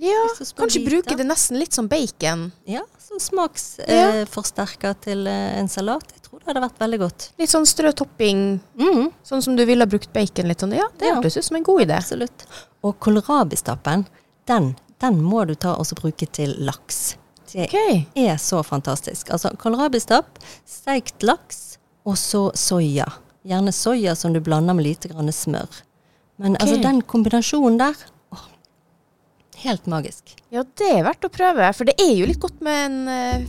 Ja, 0.01 0.21
kanskje 0.57 0.79
biter. 0.81 0.89
bruke 0.89 1.15
det 1.17 1.25
nesten 1.29 1.59
litt 1.61 1.75
som 1.77 1.87
bacon. 1.87 2.47
Ja, 2.65 2.81
som 2.97 3.19
smaksforsterker 3.21 4.95
eh, 4.95 4.99
til 5.03 5.27
eh, 5.29 5.59
en 5.59 5.69
salat. 5.69 6.07
Jeg 6.15 6.23
tror 6.25 6.39
det 6.41 6.49
hadde 6.49 6.63
vært 6.63 6.79
veldig 6.81 6.99
godt. 7.03 7.27
Litt 7.37 7.51
sånn 7.53 7.67
strø 7.69 7.91
topping, 7.93 8.59
Mm, 8.81 9.11
sånn 9.23 9.43
som 9.45 9.55
du 9.55 9.61
ville 9.69 9.85
brukt 9.85 10.09
bacon 10.13 10.49
litt 10.49 10.63
sånn. 10.63 10.73
Ja, 10.73 10.87
det 10.97 11.05
Ja. 11.11 11.15
hørtes 11.19 11.37
ut 11.37 11.45
som 11.45 11.55
en 11.59 11.63
god 11.63 11.81
idé. 11.85 11.97
absolutt. 11.97 12.45
Og 12.83 12.97
kålrabistappen, 12.99 14.07
den, 14.47 14.75
den 14.99 15.21
må 15.21 15.45
du 15.45 15.53
ta 15.53 15.75
og 15.75 15.85
bruke 16.01 16.25
til 16.31 16.55
laks. 16.65 17.17
Det 17.51 17.67
okay. 17.67 18.05
er 18.15 18.37
så 18.37 18.63
fantastisk. 18.63 19.29
Altså 19.29 19.51
kålrabistapp, 19.57 20.39
steikt 20.65 21.21
laks 21.21 21.77
og 22.05 22.15
så 22.17 22.49
soya. 22.55 23.05
Gjerne 23.45 23.71
soya 23.71 24.15
som 24.15 24.33
du 24.33 24.39
blander 24.39 24.73
med 24.73 24.85
lite 24.85 25.09
grann 25.11 25.29
smør. 25.31 25.69
Men 26.37 26.55
altså 26.57 26.81
den 26.81 27.01
kombinasjonen 27.01 27.77
der 27.77 27.93
Helt 29.61 29.87
magisk. 29.91 30.33
Ja, 30.53 30.63
det 30.77 30.89
er 30.89 31.05
verdt 31.05 31.27
å 31.27 31.31
prøve, 31.33 31.69
for 31.77 31.89
det 31.89 31.95
er 32.01 32.13
jo 32.17 32.27
litt 32.29 32.41
godt 32.41 32.61
med 32.65 32.83
en 32.87 32.99
eh. 33.13 33.47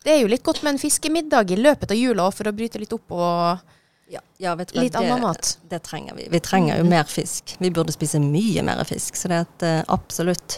Godt 0.00 0.62
med 0.64 0.72
en 0.72 0.80
fiskemiddag 0.80 1.50
i 1.52 1.58
løpet 1.60 1.90
av 1.92 1.98
jula 1.98 2.30
for 2.32 2.48
å 2.48 2.54
bryte 2.56 2.80
litt 2.80 2.94
opp 2.96 3.12
og 3.12 3.66
Ja, 4.10 4.22
ja, 4.40 4.54
vet 4.56 4.72
du 4.72 4.78
hva, 4.78 4.84
litt 4.86 4.96
annen 4.96 5.20
mat. 5.22 5.58
Det, 5.60 5.74
det 5.74 5.82
trenger 5.86 6.16
vi. 6.16 6.24
Vi 6.32 6.40
trenger 6.40 6.80
jo 6.80 6.86
mer 6.88 7.04
fisk. 7.04 7.52
Vi 7.60 7.70
burde 7.70 7.92
spise 7.92 8.18
mye 8.22 8.64
mer 8.64 8.80
fisk. 8.88 9.18
Så 9.18 9.28
det 9.28 9.36
er 9.36 9.44
at 9.44 9.66
eh, 9.66 9.82
absolutt 9.92 10.56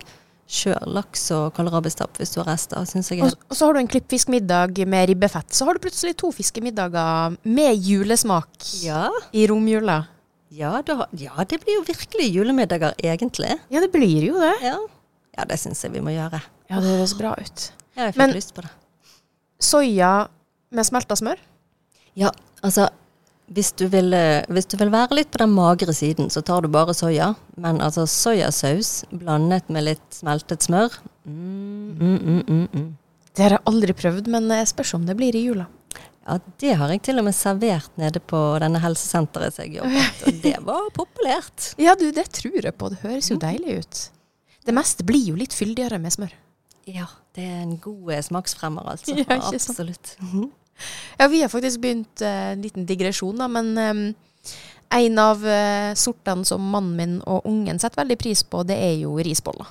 kjør 0.52 0.86
laks 0.94 1.26
og 1.34 1.50
kålrabistapp 1.56 2.20
hvis 2.20 2.34
du 2.34 2.40
har 2.42 2.52
rester. 2.52 2.86
Synes 2.88 3.10
jeg 3.10 3.24
Og, 3.24 3.34
og 3.48 3.58
så 3.58 3.66
har 3.66 3.76
du 3.76 3.82
en 3.82 3.90
klippfiskmiddag 3.90 4.82
med 4.86 5.10
ribbefett. 5.10 5.52
Så 5.52 5.66
har 5.66 5.76
du 5.76 5.82
plutselig 5.84 6.14
to 6.22 6.32
fiskemiddager 6.34 7.36
med 7.42 7.82
julesmak 7.82 8.52
ja, 8.84 9.08
i 9.32 9.46
romjula. 9.50 10.04
Ja, 10.52 10.72
da, 10.86 11.06
ja, 11.16 11.44
det 11.48 11.60
blir 11.62 11.78
jo 11.78 11.84
virkelig 11.86 12.28
julemiddager, 12.34 12.96
egentlig. 13.00 13.54
Ja, 13.72 13.80
det 13.80 13.90
blir 13.94 14.28
jo 14.28 14.40
det. 14.40 14.54
Ja, 14.64 14.78
ja 15.38 15.46
det 15.48 15.58
syns 15.62 15.82
jeg 15.84 15.94
vi 15.94 16.02
må 16.04 16.12
gjøre. 16.14 16.42
Ja, 16.68 16.80
det 16.80 16.96
høres 16.96 17.14
bra 17.18 17.34
ut. 17.38 17.68
Ja, 17.96 18.08
jeg 18.08 18.14
fikk 18.14 18.22
Men- 18.22 18.34
lyst 18.36 18.54
på 18.56 18.64
det. 18.66 18.72
Soya 19.62 20.28
med 20.74 20.88
smelta 20.88 21.16
smør? 21.16 21.38
Ja, 22.18 22.32
altså 22.62 22.88
hvis 23.52 23.72
du, 23.76 23.86
vil, 23.92 24.12
eh, 24.14 24.44
hvis 24.48 24.68
du 24.70 24.76
vil 24.80 24.90
være 24.92 25.16
litt 25.18 25.30
på 25.32 25.40
den 25.42 25.52
magre 25.52 25.92
siden, 25.92 26.30
så 26.32 26.42
tar 26.44 26.62
du 26.64 26.68
bare 26.72 26.94
soya. 26.96 27.34
Men 27.56 27.80
altså 27.84 28.06
soyasaus 28.08 29.04
blandet 29.10 29.68
med 29.68 29.84
litt 29.90 30.08
smeltet 30.16 30.64
smør 30.64 30.94
mm, 31.26 31.98
mm, 31.98 32.18
mm, 32.18 32.42
mm, 32.48 32.68
mm. 32.72 32.90
Det 33.32 33.44
har 33.44 33.56
jeg 33.56 33.64
aldri 33.68 33.94
prøvd, 33.96 34.28
men 34.28 34.48
jeg 34.52 34.68
spørs 34.68 34.94
om 34.94 35.06
det 35.08 35.16
blir 35.16 35.36
i 35.36 35.46
jula. 35.46 35.66
Ja, 36.22 36.38
det 36.62 36.74
har 36.78 36.92
jeg 36.94 37.02
til 37.02 37.18
og 37.18 37.26
med 37.26 37.34
servert 37.34 37.96
nede 37.98 38.20
på 38.22 38.38
denne 38.62 38.78
helsesenteret 38.82 39.56
som 39.56 39.66
jeg 39.66 39.80
jobbet, 39.80 40.22
og 40.26 40.40
det 40.44 40.54
var 40.70 40.88
populært. 40.94 41.72
Ja, 41.82 41.96
du, 41.98 42.08
det 42.14 42.28
tror 42.38 42.60
jeg 42.62 42.74
på. 42.78 42.90
Det 42.92 43.00
høres 43.02 43.30
jo 43.32 43.38
deilig 43.42 43.80
ut. 43.82 44.02
Det 44.62 44.74
meste 44.76 45.06
blir 45.06 45.32
jo 45.32 45.38
litt 45.38 45.54
fyldigere 45.56 45.98
med 45.98 46.14
smør. 46.14 46.34
Ja, 46.86 47.08
det 47.34 47.44
er 47.46 47.62
en 47.64 47.76
god 47.82 48.12
eh, 48.14 48.22
smaksfremmer, 48.22 48.86
altså. 48.94 49.16
Ja. 49.18 49.38
Absolutt. 49.38 50.16
Ja, 51.18 51.28
vi 51.28 51.42
har 51.42 51.50
faktisk 51.52 51.82
begynt 51.82 52.22
eh, 52.24 52.54
en 52.56 52.62
liten 52.64 52.86
digresjon, 52.88 53.36
da, 53.38 53.46
men 53.46 53.68
um, 53.76 54.00
en 54.96 55.18
av 55.20 55.44
uh, 55.44 55.92
sortene 55.94 56.48
som 56.48 56.64
mannen 56.72 56.96
min 56.96 57.12
og 57.28 57.46
ungen 57.46 57.78
setter 57.78 58.00
veldig 58.00 58.16
pris 58.18 58.42
på, 58.42 58.64
det 58.66 58.78
er 58.80 58.96
jo 59.04 59.12
risboller. 59.22 59.68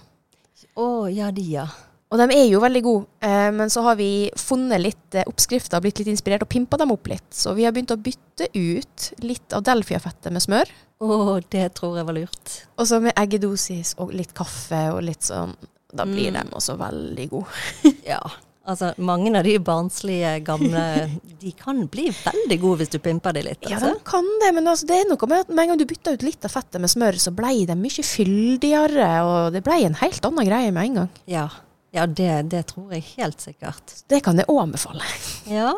Å, 0.79 0.85
ja, 1.11 1.31
de, 1.35 1.43
ja. 1.57 1.65
Og 2.11 2.19
de 2.19 2.25
er 2.35 2.47
jo 2.51 2.59
veldig 2.59 2.81
gode, 2.83 3.05
eh, 3.23 3.49
men 3.55 3.69
så 3.71 3.81
har 3.85 3.95
vi 3.95 4.29
funnet 4.35 4.81
litt 4.83 5.15
eh, 5.15 5.23
oppskrifter, 5.31 5.79
blitt 5.79 6.01
litt 6.01 6.09
inspirert 6.11 6.43
og 6.43 6.49
pimpa 6.51 6.75
dem 6.81 6.91
opp 6.91 7.07
litt. 7.07 7.29
Så 7.31 7.53
vi 7.55 7.63
har 7.63 7.71
begynt 7.71 7.93
å 7.95 7.99
bytte 8.03 8.49
ut 8.51 9.05
litt 9.23 9.53
av 9.55 9.63
delfiafettet 9.63 10.31
med 10.35 10.43
smør, 10.43 10.71
Å, 11.01 11.39
det 11.49 11.69
tror 11.79 11.95
jeg 11.97 12.05
var 12.05 12.13
lurt. 12.19 12.51
og 12.77 12.85
så 12.85 12.99
med 13.01 13.15
eggedosis 13.17 13.95
og 13.97 14.11
litt 14.13 14.33
kaffe 14.37 14.83
og 14.93 15.01
litt 15.07 15.23
sånn. 15.23 15.55
Da 15.91 16.05
blir 16.05 16.29
Mm. 16.31 16.43
de 16.49 16.55
også 16.55 16.77
veldig 16.77 17.29
gode. 17.29 17.47
Ja. 18.05 18.19
Altså, 18.67 18.91
mange 19.01 19.31
av 19.35 19.43
de 19.43 19.55
barnslige, 19.57 20.35
gamle 20.45 21.09
de 21.41 21.51
kan 21.57 21.87
bli 21.89 22.11
veldig 22.13 22.59
gode 22.61 22.77
hvis 22.83 22.91
du 22.93 22.99
pimper 22.99 23.33
de 23.33 23.41
litt. 23.47 23.63
Ja, 23.65 23.79
Altså. 23.79 23.95
de 23.95 24.03
kan 24.05 24.27
det, 24.43 24.51
men 24.53 24.67
altså, 24.69 24.85
det 24.85 24.99
er 24.99 25.09
noe 25.09 25.27
med 25.27 25.39
at 25.39 25.49
med 25.49 25.63
en 25.63 25.71
gang 25.73 25.79
du 25.81 25.85
bytta 25.89 26.13
ut 26.13 26.21
litt 26.27 26.45
av 26.45 26.51
fettet 26.53 26.79
med 26.79 26.91
smør, 26.93 27.17
så 27.17 27.33
ble 27.33 27.65
de 27.65 27.73
mye 27.75 28.05
fyldigere, 28.05 29.09
og 29.25 29.53
det 29.55 29.63
ble 29.65 29.79
en 29.87 29.97
helt 30.03 30.23
annen 30.27 30.45
greie 30.47 30.71
med 30.71 30.83
en 30.91 30.99
gang. 31.01 31.09
Ja, 31.25 31.47
ja 31.95 32.05
det, 32.07 32.33
det 32.51 32.65
tror 32.71 32.93
jeg 32.95 33.03
helt 33.17 33.43
sikkert. 33.43 33.95
Det 34.09 34.21
kan 34.23 34.39
jeg 34.39 34.47
òg 34.51 34.61
anbefale. 34.65 35.07
Ja, 35.51 35.73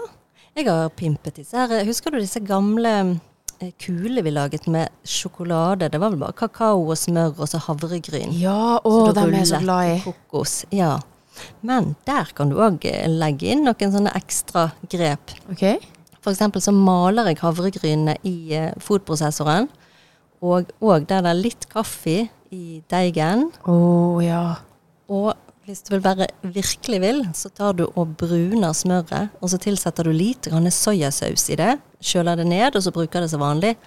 jeg 0.53 0.67
har 0.69 0.91
pimpet 0.93 1.39
disse 1.41 1.57
her. 1.57 1.85
Husker 1.87 2.13
du 2.13 2.19
disse 2.21 2.43
gamle 2.45 2.91
eh, 3.57 3.71
kulene 3.81 4.21
vi 4.25 4.33
laget 4.35 4.67
med 4.69 4.93
sjokolade? 5.01 5.89
Det 5.89 6.01
var 6.01 6.13
vel 6.13 6.21
bare 6.21 6.37
kakao 6.37 6.83
og 6.83 6.99
smør 7.01 7.39
og 7.39 7.49
så 7.49 7.61
havregryn. 7.65 8.35
Ja, 8.37 8.77
å, 8.77 8.93
du 9.09 9.17
de 9.17 9.25
er 9.25 9.39
jeg 9.39 9.49
så 9.55 9.63
glad 9.63 9.95
i. 9.95 9.97
Kokos. 10.05 10.59
Ja. 10.75 10.99
Men 11.65 11.95
der 12.05 12.29
kan 12.37 12.53
du 12.53 12.59
òg 12.61 12.85
legge 13.09 13.49
inn 13.49 13.65
noen 13.65 13.95
sånne 13.95 14.13
ekstra 14.19 14.67
grep. 14.91 15.33
Ok. 15.49 15.65
For 16.23 16.31
eksempel 16.31 16.61
så 16.63 16.71
maler 16.75 17.31
jeg 17.31 17.41
havregrynene 17.41 18.19
i 18.29 18.53
eh, 18.55 18.69
fotprosessoren. 18.79 19.71
Og, 20.43 20.69
og 20.83 21.07
der 21.07 21.23
det 21.23 21.31
er 21.31 21.39
litt 21.39 21.67
kaffe 21.71 22.27
i 22.53 22.83
deigen. 22.91 23.47
Å, 23.65 23.75
ja. 24.23 24.43
Og 25.09 25.33
hvis 25.63 25.83
du 25.85 25.93
vil 25.93 26.01
bare 26.03 26.25
virkelig 26.43 26.99
vil, 26.99 27.21
så 27.31 27.47
tar 27.55 27.75
du 27.77 27.85
og 27.85 28.17
bruner 28.19 28.73
smøret, 28.75 29.31
og 29.39 29.51
så 29.51 29.59
tilsetter 29.61 30.03
du 30.03 30.11
lite 30.11 30.51
grann 30.51 30.67
soyasaus 30.67 31.45
i 31.53 31.57
det. 31.59 31.77
Kjøler 32.03 32.41
det 32.41 32.47
ned, 32.49 32.75
og 32.75 32.83
så 32.83 32.91
bruker 32.91 33.23
det 33.23 33.29
som 33.31 33.43
vanlig. 33.43 33.77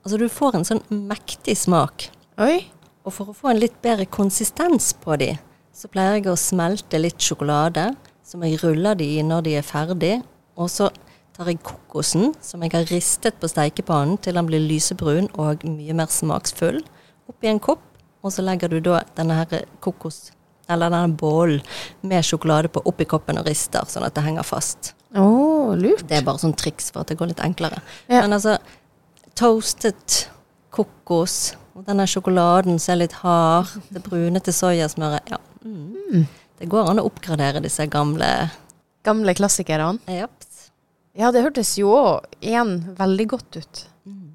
Altså 0.00 0.16
du 0.20 0.30
får 0.32 0.56
en 0.56 0.64
sånn 0.64 0.80
mektig 1.10 1.58
smak. 1.60 2.08
Oi. 2.40 2.64
Og 3.04 3.12
for 3.14 3.30
å 3.30 3.36
få 3.36 3.50
en 3.52 3.60
litt 3.60 3.76
bedre 3.84 4.06
konsistens 4.08 4.94
på 5.02 5.18
de, 5.20 5.34
så 5.76 5.90
pleier 5.92 6.16
jeg 6.16 6.30
å 6.32 6.38
smelte 6.40 7.00
litt 7.02 7.20
sjokolade, 7.20 7.90
som 8.24 8.42
jeg 8.42 8.62
ruller 8.62 8.96
de 8.98 9.10
i 9.18 9.26
når 9.26 9.44
de 9.44 9.58
er 9.60 9.66
ferdig. 9.66 10.14
Og 10.56 10.72
så 10.72 10.88
tar 11.36 11.50
jeg 11.52 11.60
kokosen, 11.66 12.32
som 12.40 12.64
jeg 12.64 12.72
har 12.72 12.88
ristet 12.88 13.36
på 13.42 13.50
steikepannen 13.52 14.16
til 14.24 14.40
den 14.40 14.48
blir 14.48 14.64
lysebrun 14.64 15.28
og 15.36 15.68
mye 15.68 15.98
mer 16.00 16.08
smaksfull, 16.10 16.80
oppi 17.28 17.52
en 17.52 17.60
kopp. 17.60 17.84
Og 18.24 18.32
så 18.34 18.42
legger 18.42 18.72
du 18.72 18.80
da 18.82 19.04
denne 19.14 19.36
her 19.38 19.68
kokos, 19.84 20.32
eller 20.68 20.90
denne 20.90 21.16
bollen 21.18 21.60
med 22.06 22.24
sjokolade 22.26 22.70
på 22.72 22.82
oppi 22.88 23.06
koppen 23.08 23.38
og 23.40 23.46
rister, 23.48 23.86
sånn 23.88 24.06
at 24.06 24.16
det 24.16 24.24
henger 24.26 24.46
fast. 24.46 24.94
Oh, 25.16 25.74
lurt. 25.78 26.06
Det 26.08 26.18
er 26.18 26.26
bare 26.26 26.42
sånn 26.42 26.56
triks 26.58 26.90
for 26.92 27.04
at 27.04 27.12
det 27.12 27.18
går 27.20 27.30
litt 27.32 27.44
enklere. 27.44 27.78
Ja. 28.08 28.24
Men 28.24 28.36
altså, 28.36 28.56
toastet 29.38 30.26
kokos, 30.74 31.54
og 31.76 31.86
denne 31.88 32.06
sjokoladen 32.08 32.80
som 32.82 32.96
er 32.96 33.04
litt 33.04 33.18
hard, 33.22 33.70
det 33.92 34.02
brune 34.04 34.42
til 34.42 34.56
soyasmøret 34.56 35.32
Ja. 35.32 35.40
Mm. 35.66 36.26
Det 36.56 36.68
går 36.72 36.88
an 36.88 37.00
å 37.02 37.08
oppgradere 37.08 37.60
disse 37.60 37.84
gamle 37.90 38.28
Gamle 39.04 39.34
klassikerne. 39.38 40.00
Yep. 40.10 40.46
Ja, 41.16 41.30
det 41.32 41.44
hørtes 41.44 41.76
jo 41.80 41.92
òg 41.94 42.26
igjen 42.44 42.80
veldig 42.98 43.26
godt 43.32 43.56
ut. 43.56 43.82
Mm. 44.04 44.34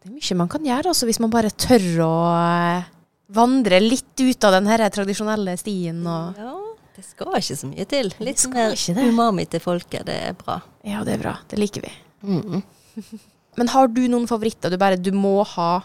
Det 0.00 0.08
er 0.08 0.14
mye 0.16 0.38
man 0.40 0.50
kan 0.50 0.64
gjøre 0.66 0.90
altså, 0.90 1.06
hvis 1.06 1.20
man 1.22 1.30
bare 1.30 1.52
tør 1.54 1.86
å 2.06 2.14
eh, 2.34 2.88
vandre 3.30 3.80
litt 3.82 4.20
ut 4.20 4.44
av 4.44 4.52
den 4.58 4.66
her 4.70 4.84
tradisjonelle 4.92 5.56
stien. 5.60 6.00
Og 6.06 6.38
Ja, 6.40 6.54
det 6.96 7.04
skal 7.06 7.36
ikke 7.38 7.56
så 7.56 7.70
mye 7.70 7.86
til. 7.88 8.12
Litt 8.20 8.44
mer 8.52 8.74
umami 9.06 9.46
til 9.50 9.62
folket, 9.64 10.06
det 10.08 10.16
er 10.28 10.36
bra. 10.38 10.60
ja, 10.86 11.04
det 11.06 11.18
er 11.18 11.22
bra. 11.24 11.36
Det 11.48 11.58
liker 11.60 11.86
vi. 11.86 11.92
Mm. 12.22 12.62
Men 13.58 13.68
har 13.72 13.88
du 13.90 14.02
noen 14.08 14.28
favoritter 14.30 14.70
du 14.70 14.78
bare 14.80 14.96
du 15.00 15.10
må 15.12 15.40
ha 15.56 15.82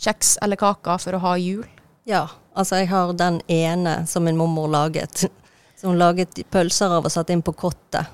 kjeks 0.00 0.38
eller 0.42 0.58
kaker 0.58 0.98
for 1.02 1.16
å 1.16 1.22
ha 1.22 1.36
jul? 1.38 1.64
Ja, 2.08 2.26
altså 2.54 2.80
jeg 2.82 2.90
har 2.90 3.12
den 3.16 3.40
ene 3.48 4.02
som 4.10 4.24
min 4.26 4.36
mormor 4.36 4.68
laget. 4.68 5.26
Så 5.80 5.90
hun 5.90 5.98
laget 5.98 6.38
pølser 6.54 6.92
av 6.96 7.04
og 7.04 7.12
satt 7.12 7.30
inn 7.34 7.42
på 7.44 7.52
kottet. 7.58 8.06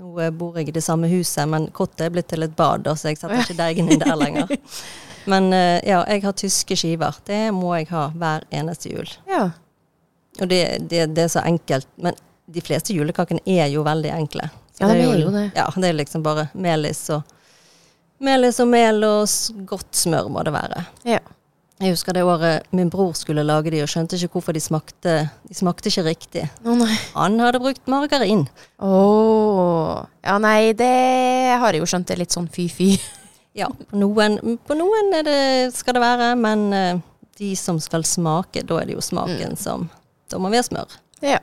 Nå 0.00 0.14
eh, 0.18 0.30
bor 0.34 0.56
jeg 0.58 0.70
i 0.70 0.74
det 0.74 0.82
samme 0.82 1.06
huset, 1.12 1.44
men 1.46 1.68
kottet 1.76 2.06
er 2.06 2.14
blitt 2.14 2.26
til 2.32 2.42
et 2.46 2.54
bad, 2.56 2.88
så 2.98 3.10
jeg 3.12 3.18
setter 3.20 3.42
ikke 3.44 3.58
deigen 3.58 3.90
inn 3.92 4.00
der 4.00 4.16
lenger. 4.18 4.48
Men 5.30 5.52
eh, 5.52 5.80
ja, 5.86 6.00
jeg 6.08 6.22
har 6.24 6.32
tyske 6.38 6.76
skiver. 6.76 7.18
Det 7.26 7.52
må 7.54 7.74
jeg 7.78 7.88
ha 7.92 8.08
hver 8.14 8.46
eneste 8.50 8.90
jul. 8.92 9.10
Ja. 9.30 9.50
Og 10.40 10.48
det, 10.48 10.62
det, 10.90 11.06
det 11.14 11.26
er 11.26 11.28
så 11.32 11.42
enkelt. 11.46 11.86
Men 12.02 12.16
de 12.52 12.60
fleste 12.64 12.94
julekakene 12.96 13.42
er 13.46 13.68
jo 13.72 13.84
veldig 13.86 14.10
enkle. 14.16 14.48
Så 14.72 14.82
Ja, 14.86 14.88
det 14.94 15.04
er 15.04 15.20
jo 15.20 15.30
det. 15.34 15.44
Ja, 15.56 15.68
det 15.76 15.88
er 15.92 15.98
liksom 16.00 16.24
bare 16.24 16.48
melis 16.54 17.04
og 17.12 17.22
Melis 18.22 18.60
og 18.62 18.68
mel 18.70 19.02
og 19.02 19.26
godt 19.66 19.96
smør 19.98 20.28
må 20.30 20.44
det 20.46 20.52
være. 20.54 20.84
ja. 21.04 21.18
Jeg 21.82 21.96
husker 21.96 22.14
det 22.14 22.22
året 22.22 22.68
min 22.70 22.86
bror 22.92 23.10
skulle 23.18 23.42
lage 23.42 23.72
de, 23.74 23.80
og 23.82 23.88
skjønte 23.90 24.14
ikke 24.14 24.36
hvorfor 24.36 24.54
de 24.54 24.60
smakte 24.62 25.14
De 25.48 25.54
smakte 25.58 25.90
ikke 25.90 26.04
riktig. 26.06 26.44
Oh. 26.62 26.84
Han 27.16 27.40
hadde 27.42 27.58
brukt 27.58 27.88
margarin. 27.90 28.44
Åh. 28.78 30.04
Ja, 30.22 30.36
nei, 30.38 30.70
det 30.78 30.92
har 31.58 31.74
jeg 31.74 31.82
jo 31.82 31.88
skjønt 31.90 32.12
er 32.14 32.20
litt 32.22 32.30
sånn 32.36 32.46
fy-fy. 32.54 32.92
Ja, 33.52 33.68
på 33.90 33.98
noen, 34.00 34.38
på 34.66 34.76
noen 34.76 35.12
er 35.18 35.26
det, 35.26 35.40
skal 35.76 35.98
det 35.98 36.02
være, 36.02 36.28
men 36.40 36.68
eh, 36.72 37.00
de 37.40 37.50
som 37.56 37.80
skal 37.82 38.04
smake, 38.08 38.62
da 38.68 38.80
er 38.80 38.88
det 38.88 38.96
jo 38.96 39.04
smaken 39.04 39.58
som 39.60 39.90
Da 40.32 40.38
må 40.40 40.48
vi 40.48 40.56
ha 40.56 40.64
smør. 40.64 40.94
Ja. 41.20 41.40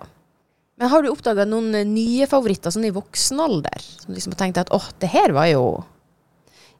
Men 0.79 0.89
har 0.89 1.03
du 1.03 1.11
oppdaga 1.11 1.45
noen 1.45 1.75
eh, 1.77 1.85
nye 1.85 2.25
favoritter 2.29 2.73
sånn 2.73 2.87
i 2.89 2.93
voksen 2.95 3.41
alder? 3.43 3.85
Som 4.01 4.15
liksom 4.15 4.33
har 4.33 4.41
tenkt 4.41 4.61
at 4.61 4.73
åh, 4.73 4.89
det 5.03 5.11
her 5.13 5.35
var 5.37 5.51
jo 5.51 5.63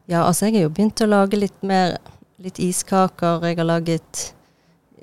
Ja, 0.09 0.23
altså 0.23 0.47
jeg 0.47 0.57
har 0.57 0.65
jo 0.65 0.73
begynt 0.73 1.03
å 1.05 1.09
lage 1.09 1.37
litt 1.37 1.61
mer 1.61 1.99
Litt 2.39 2.55
iskaker. 2.63 3.41
Jeg 3.43 3.57
har 3.59 3.67
laget 3.67 4.19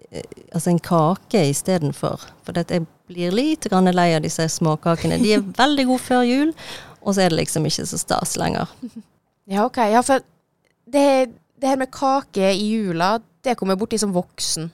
eh, 0.08 0.24
altså 0.48 0.70
en 0.72 0.80
kake 0.80 1.42
istedenfor. 1.50 2.22
For 2.46 2.56
jeg 2.56 2.86
blir 3.06 3.34
litt 3.36 3.68
grann 3.68 3.92
lei 3.92 4.06
av 4.16 4.24
disse 4.24 4.46
småkakene. 4.54 5.18
De 5.20 5.34
er 5.36 5.44
veldig 5.60 5.84
gode 5.90 6.00
før 6.06 6.24
jul, 6.24 6.54
og 7.02 7.12
så 7.12 7.26
er 7.26 7.34
det 7.34 7.42
liksom 7.42 7.68
ikke 7.68 7.84
så 7.92 8.00
stas 8.00 8.38
lenger. 8.40 8.72
Ja, 9.46 9.66
OK. 9.66 9.78
Ja, 9.90 10.02
for 10.02 10.24
det, 10.86 11.04
det 11.56 11.70
her 11.70 11.78
med 11.80 11.92
kake 11.94 12.50
i 12.52 12.66
jula, 12.72 13.16
det 13.46 13.56
kom 13.58 13.70
jeg 13.70 13.80
borti 13.80 13.98
som 14.00 14.14
voksen. 14.14 14.70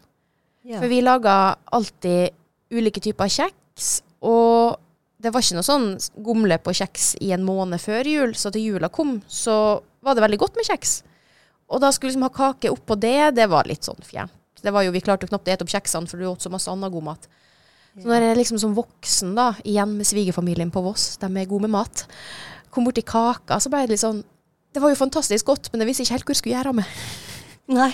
Ja. 0.65 0.79
For 0.79 0.89
vi 0.91 1.03
laga 1.05 1.57
alltid 1.75 2.33
ulike 2.73 3.03
typer 3.05 3.29
kjeks, 3.29 4.01
og 4.25 4.79
det 5.23 5.33
var 5.35 5.45
ikke 5.45 5.59
noe 5.59 5.67
sånn 5.67 5.89
gomle 6.25 6.57
på 6.63 6.75
kjeks 6.75 7.13
i 7.23 7.33
en 7.35 7.45
måned 7.47 7.83
før 7.83 8.09
jul, 8.09 8.37
så 8.39 8.51
til 8.55 8.73
jula 8.73 8.89
kom, 8.93 9.19
så 9.29 9.57
var 10.03 10.17
det 10.17 10.25
veldig 10.25 10.41
godt 10.41 10.57
med 10.59 10.67
kjeks. 10.71 11.03
Og 11.73 11.83
da 11.83 11.93
skulle 11.95 12.13
liksom 12.13 12.27
ha 12.27 12.33
kake 12.35 12.73
oppå 12.73 12.97
det, 13.01 13.33
det 13.37 13.47
var 13.51 13.69
litt 13.69 13.87
sånn 13.87 14.01
fjernt. 14.05 14.35
Det 14.63 14.71
var 14.71 14.85
jo, 14.87 14.93
Vi 14.95 15.03
klarte 15.03 15.27
knapt 15.27 15.49
å 15.49 15.53
ete 15.53 15.65
opp 15.67 15.73
kjeksene, 15.73 16.07
for 16.07 16.21
du 16.21 16.29
åt 16.31 16.45
så 16.45 16.51
masse 16.53 16.71
annen 16.71 16.93
god 16.93 17.07
mat. 17.11 17.25
Så 17.99 18.09
når 18.09 18.25
jeg 18.25 18.37
liksom 18.39 18.61
som 18.63 18.77
voksen, 18.77 19.35
da, 19.37 19.51
igjen 19.69 19.97
med 19.99 20.09
svigerfamilien 20.09 20.71
på 20.73 20.81
Voss, 20.85 21.17
de 21.21 21.29
er 21.29 21.49
gode 21.51 21.67
med 21.67 21.75
mat, 21.75 22.05
kom 22.73 22.87
borti 22.87 23.03
kaka, 23.05 23.59
så 23.61 23.73
ble 23.73 23.83
det 23.85 23.95
litt 23.95 24.05
sånn 24.05 24.23
Det 24.73 24.81
var 24.81 24.93
jo 24.93 24.97
fantastisk 24.97 25.47
godt, 25.51 25.69
men 25.73 25.83
jeg 25.85 25.91
visste 25.91 26.07
ikke 26.07 26.17
helt 26.17 26.25
hvor 26.29 26.35
jeg 26.37 26.41
skulle 26.43 26.57
gjøre 26.57 26.73
av 26.73 26.79
meg. 26.81 26.87
Nei, 27.73 27.93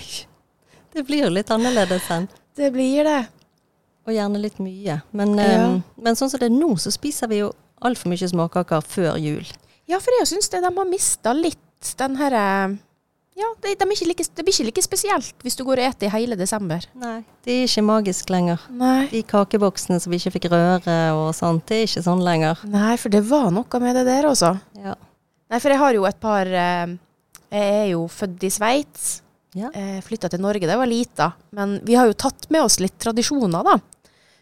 det 0.94 1.04
blir 1.08 1.24
jo 1.26 1.32
litt 1.34 1.50
annerledes 1.54 2.06
enn. 2.14 2.28
Det 2.58 2.70
blir 2.74 3.04
det. 3.06 3.20
Og 4.08 4.14
gjerne 4.14 4.40
litt 4.40 4.58
mye. 4.62 5.00
Men, 5.12 5.36
Ja. 5.36 5.66
um, 5.68 5.82
men 6.00 6.14
sånn 6.16 6.30
som 6.30 6.40
det 6.40 6.48
er 6.48 6.54
nå, 6.56 6.70
så 6.80 6.90
spiser 6.94 7.28
vi 7.28 7.42
jo 7.42 7.52
altfor 7.84 8.08
mye 8.10 8.28
småkaker 8.30 8.80
før 8.86 9.18
jul. 9.20 9.44
Ja, 9.88 9.98
for 10.00 10.10
jeg 10.18 10.26
syns 10.30 10.48
de 10.50 10.62
har 10.62 10.84
mista 10.88 11.32
litt 11.36 11.58
den 11.96 12.16
herre 12.16 12.78
Ja, 13.38 13.46
det, 13.62 13.76
de 13.78 13.86
like, 14.08 14.24
det 14.34 14.42
blir 14.44 14.50
ikke 14.52 14.64
like 14.66 14.82
spesielt 14.82 15.44
hvis 15.46 15.54
du 15.54 15.62
går 15.62 15.78
og 15.78 15.84
spiser 15.92 16.02
i 16.02 16.08
hele 16.10 16.34
desember. 16.34 16.82
Nei, 16.98 17.20
det 17.46 17.52
er 17.54 17.68
ikke 17.68 17.84
magisk 17.86 18.30
lenger. 18.34 18.58
Nei. 18.68 19.06
De 19.12 19.22
kakeboksene 19.22 20.00
som 20.02 20.10
vi 20.10 20.18
ikke 20.18 20.32
fikk 20.40 20.48
røre 20.50 20.96
og 21.14 21.28
sånt, 21.38 21.62
det 21.70 21.76
er 21.76 21.86
ikke 21.86 22.02
sånn 22.02 22.24
lenger. 22.26 22.58
Nei, 22.66 22.96
for 22.98 23.08
det 23.14 23.22
var 23.30 23.52
noe 23.54 23.78
med 23.80 23.94
det 23.94 24.06
der 24.10 24.26
også. 24.26 24.56
Nei, 25.48 25.60
for 25.60 25.72
jeg 25.72 25.80
har 25.80 25.96
jo 25.96 26.04
et 26.08 26.18
par 26.20 26.46
eh, 26.46 26.96
Jeg 27.48 27.76
er 27.78 27.86
jo 27.94 28.02
født 28.12 28.44
i 28.44 28.50
Sveits. 28.52 29.06
Ja. 29.56 29.70
Eh, 29.72 30.00
Flytta 30.04 30.28
til 30.28 30.42
Norge 30.44 30.66
da 30.68 30.74
jeg 30.74 30.82
var 30.82 30.90
lita. 30.90 31.30
Men 31.56 31.78
vi 31.86 31.96
har 31.96 32.08
jo 32.10 32.16
tatt 32.18 32.50
med 32.52 32.66
oss 32.66 32.78
litt 32.82 32.98
tradisjoner, 33.00 33.64
da. 33.64 33.78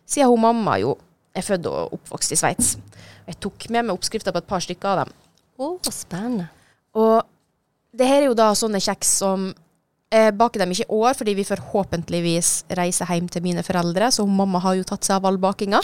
Siden 0.06 0.32
hun 0.32 0.42
mamma 0.42 0.78
jo 0.82 0.96
er 1.36 1.44
født 1.46 1.68
og 1.70 1.94
oppvokst 1.98 2.34
i 2.34 2.40
Sveits. 2.40 2.74
Jeg 3.26 3.38
tok 3.42 3.68
med 3.74 3.86
meg 3.86 3.94
oppskrifter 3.94 4.34
på 4.34 4.42
et 4.42 4.50
par 4.50 4.64
stykker 4.64 4.92
av 4.92 5.04
dem. 5.04 5.14
Oh, 5.62 5.78
spennende. 5.92 6.48
Og 6.96 7.22
det 7.96 8.08
her 8.08 8.22
er 8.24 8.28
jo 8.30 8.36
da 8.38 8.50
sånne 8.56 8.80
kjeks 8.82 9.14
som 9.22 9.48
jeg 10.12 10.34
baker 10.38 10.62
dem 10.62 10.72
ikke 10.72 10.86
i 10.86 10.96
år, 10.96 11.16
fordi 11.18 11.34
vi 11.34 11.44
forhåpentligvis 11.48 12.50
reiser 12.78 13.08
hjem 13.10 13.26
til 13.32 13.42
mine 13.44 13.64
foreldre, 13.66 14.08
så 14.14 14.24
hun 14.24 14.36
mamma 14.38 14.60
har 14.62 14.76
jo 14.78 14.84
tatt 14.86 15.04
seg 15.04 15.18
av 15.18 15.26
all 15.28 15.38
bakinga. 15.42 15.80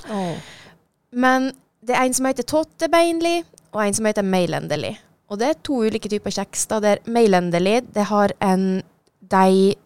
Men 1.12 1.50
det 1.82 1.96
er 1.96 2.06
en 2.06 2.14
som 2.16 2.28
heter 2.28 2.46
Tottebeinli, 2.48 3.40
og 3.72 3.80
en 3.82 3.96
som 3.96 4.06
heter 4.06 4.24
meilendeli. 4.24 4.92
Og 5.32 5.40
det 5.40 5.48
er 5.48 5.60
to 5.64 5.80
ulike 5.86 6.10
typer 6.12 6.34
kjeks. 6.34 6.66
da, 6.68 6.80
der 6.84 7.00
Meilendeli 7.08 7.78
det 7.88 8.10
har 8.12 8.36
en 8.40 8.82
deig 9.20 9.78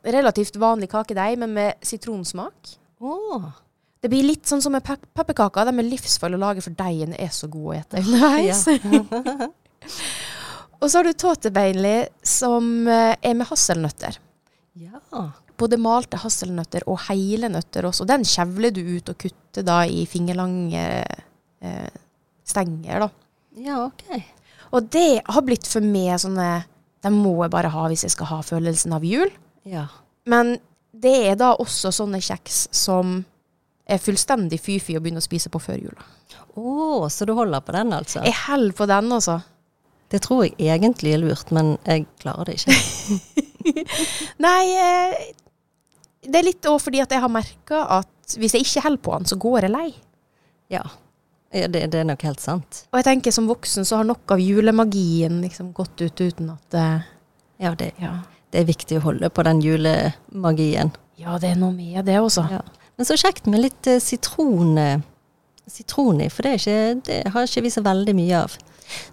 Relativt 0.00 0.54
vanlig 0.56 0.88
kakedeig, 0.88 1.34
men 1.36 1.50
med 1.52 1.74
sitronsmak. 1.84 2.70
Oh. 3.04 3.50
Det 4.00 4.08
blir 4.08 4.24
litt 4.24 4.48
sånn 4.48 4.62
som 4.64 4.72
med 4.72 4.80
pep 4.80 5.02
pepperkaker. 5.12 5.68
De 5.68 5.76
er 5.76 5.88
livsfarlige 5.90 6.38
å 6.38 6.40
lage, 6.40 6.64
for 6.64 6.72
deigen 6.78 7.12
er 7.12 7.28
så 7.36 7.50
god 7.52 7.66
å 7.66 7.74
ete 7.76 8.00
underveis. 8.06 8.62
og 10.80 10.86
så 10.86 10.94
har 10.94 11.04
du 11.04 11.12
tåtebeinli, 11.12 11.94
som 12.24 12.88
eh, 12.88 13.12
er 13.20 13.36
med 13.36 13.50
hasselnøtter. 13.52 14.16
ja. 14.80 15.28
Både 15.60 15.76
malte 15.76 16.16
hasselnøtter 16.16 16.88
og 16.88 17.02
hele 17.10 17.50
nøtter 17.52 17.84
også. 17.84 18.08
Den 18.08 18.24
kjevler 18.24 18.72
du 18.72 18.80
ut 18.80 19.12
og 19.12 19.20
kutter 19.20 19.66
da 19.68 19.82
i 19.84 20.06
fingerlange 20.08 20.84
eh, 21.04 21.90
stenger, 22.48 23.04
da. 23.04 23.10
Ja, 23.60 23.82
ok. 23.84 24.39
Og 24.76 24.90
det 24.94 25.22
har 25.26 25.44
blitt 25.46 25.66
for 25.66 25.84
meg 25.84 26.20
sånne 26.22 26.48
Det 27.02 27.10
må 27.14 27.32
jeg 27.42 27.52
bare 27.52 27.72
ha 27.72 27.86
hvis 27.90 28.04
jeg 28.06 28.12
skal 28.14 28.28
ha 28.30 28.40
følelsen 28.44 28.92
av 28.92 29.04
jul. 29.06 29.30
Ja. 29.64 29.86
Men 30.28 30.58
det 30.92 31.14
er 31.30 31.38
da 31.40 31.54
også 31.56 31.92
sånne 31.94 32.20
kjeks 32.22 32.66
som 32.76 33.22
er 33.90 34.02
fullstendig 34.02 34.60
fy-fy 34.62 34.98
å 34.98 35.02
begynne 35.02 35.22
å 35.22 35.24
spise 35.24 35.50
på 35.50 35.62
før 35.62 35.80
jula. 35.80 36.04
Å, 36.60 37.08
så 37.10 37.26
du 37.26 37.32
holder 37.38 37.62
på 37.64 37.74
den, 37.74 37.94
altså? 37.96 38.22
Jeg 38.26 38.36
holder 38.44 38.76
på 38.76 38.86
den, 38.90 39.10
altså. 39.16 39.38
Det 40.10 40.20
tror 40.26 40.44
jeg 40.44 40.56
egentlig 40.58 41.14
er 41.14 41.22
lurt, 41.22 41.52
men 41.54 41.76
jeg 41.86 42.06
klarer 42.20 42.50
det 42.50 42.58
ikke. 42.58 42.74
Nei, 44.44 44.62
eh, 44.74 45.20
det 46.26 46.40
er 46.40 46.48
litt 46.50 46.68
òg 46.68 46.80
fordi 46.82 47.02
at 47.02 47.14
jeg 47.14 47.22
har 47.22 47.32
merka 47.32 47.84
at 48.00 48.36
hvis 48.38 48.56
jeg 48.56 48.66
ikke 48.66 48.84
holder 48.86 49.04
på 49.06 49.14
den, 49.16 49.30
så 49.30 49.38
går 49.40 49.66
jeg 49.66 49.74
lei. 49.74 49.88
Ja. 50.70 50.82
Ja, 51.52 51.68
Det, 51.68 51.86
det 51.90 51.98
er 52.00 52.04
nok 52.06 52.22
helt 52.22 52.40
sant. 52.40 52.84
Og 52.92 53.00
jeg 53.00 53.08
tenker 53.08 53.34
som 53.34 53.48
voksen 53.50 53.84
så 53.88 54.00
har 54.00 54.06
nok 54.06 54.30
av 54.36 54.40
julemagien 54.42 55.40
liksom 55.42 55.72
gått 55.74 56.00
ut 56.00 56.20
uten 56.20 56.52
at 56.54 56.76
uh, 56.78 57.06
Ja, 57.60 57.74
det, 57.74 57.90
ja. 57.98 58.12
det 58.54 58.62
er 58.62 58.68
viktig 58.68 59.00
å 59.00 59.06
holde 59.08 59.30
på 59.34 59.42
den 59.48 59.60
julemagien. 59.64 60.92
ja, 61.18 61.38
det 61.42 61.50
er 61.50 61.58
noe 61.60 61.74
med 61.74 62.04
det 62.06 62.20
også. 62.20 62.46
Ja. 62.50 62.62
Men 62.96 63.08
så 63.08 63.16
kjekt 63.16 63.46
med 63.48 63.60
litt 63.64 63.86
eh, 63.88 63.98
sitron, 64.00 64.78
eh, 64.78 65.00
sitron 65.68 66.20
i, 66.20 66.28
for 66.32 66.44
det, 66.44 66.50
er 66.52 66.60
ikke, 66.60 67.02
det 67.06 67.32
har 67.34 67.46
ikke 67.48 67.62
vi 67.64 67.70
så 67.72 67.82
veldig 67.84 68.14
mye 68.16 68.42
av. 68.44 68.56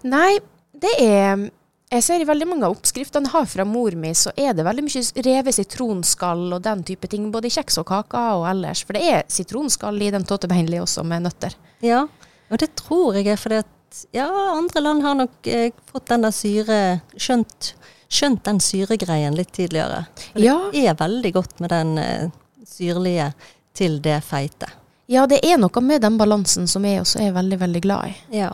Nei, 0.04 0.38
det 0.76 0.94
er 1.04 1.50
Jeg 1.88 2.04
ser 2.04 2.20
i 2.20 2.26
veldig 2.28 2.48
mange 2.50 2.68
av 2.68 2.74
oppskriftene 2.76 3.30
jeg 3.30 3.32
har 3.32 3.46
fra 3.48 3.64
mor 3.64 3.96
mi, 3.96 4.10
så 4.12 4.34
er 4.36 4.52
det 4.54 4.66
veldig 4.68 4.84
mye 4.84 5.24
revet 5.24 5.56
sitronskall 5.56 6.52
og 6.58 6.64
den 6.66 6.82
type 6.84 7.08
ting, 7.08 7.30
både 7.32 7.48
i 7.48 7.54
kjeks 7.56 7.80
og 7.80 7.86
kaker 7.88 8.42
og 8.42 8.48
ellers. 8.50 8.82
For 8.84 8.98
det 8.98 9.04
er 9.08 9.22
sitronskall 9.32 10.02
i 10.04 10.10
den 10.12 10.26
tåtebeinlige 10.28 10.84
også, 10.84 11.06
med 11.08 11.24
nøtter. 11.24 11.56
Ja, 11.80 12.02
og 12.50 12.62
det 12.62 12.72
tror 12.80 13.18
jeg 13.18 13.28
er 13.34 13.40
fordi 13.40 13.62
at 13.64 14.02
ja, 14.16 14.28
andre 14.54 14.82
land 14.84 15.04
har 15.04 15.16
nok 15.18 15.48
eh, 15.48 15.72
fått 15.92 16.10
den 16.12 16.26
der 16.26 16.34
syre 16.36 16.80
Skjønt, 17.16 17.72
skjønt 18.12 18.44
den 18.46 18.60
syregreien 18.64 19.36
litt 19.36 19.54
tidligere. 19.56 20.06
For 20.32 20.44
Ja. 20.44 20.58
Det 20.72 20.84
er 20.88 21.00
veldig 21.00 21.34
godt 21.34 21.60
med 21.64 21.74
den 21.74 21.98
eh, 22.02 22.30
syrlige 22.68 23.32
til 23.78 24.00
det 24.04 24.20
feite. 24.26 24.70
Ja, 25.08 25.26
det 25.30 25.40
er 25.46 25.60
noe 25.60 25.82
med 25.84 26.02
den 26.04 26.18
balansen 26.20 26.68
som 26.68 26.86
jeg 26.86 27.02
også 27.02 27.22
er 27.24 27.36
veldig, 27.36 27.60
veldig 27.62 27.82
glad 27.84 28.12
i. 28.12 28.16
Ja. 28.42 28.52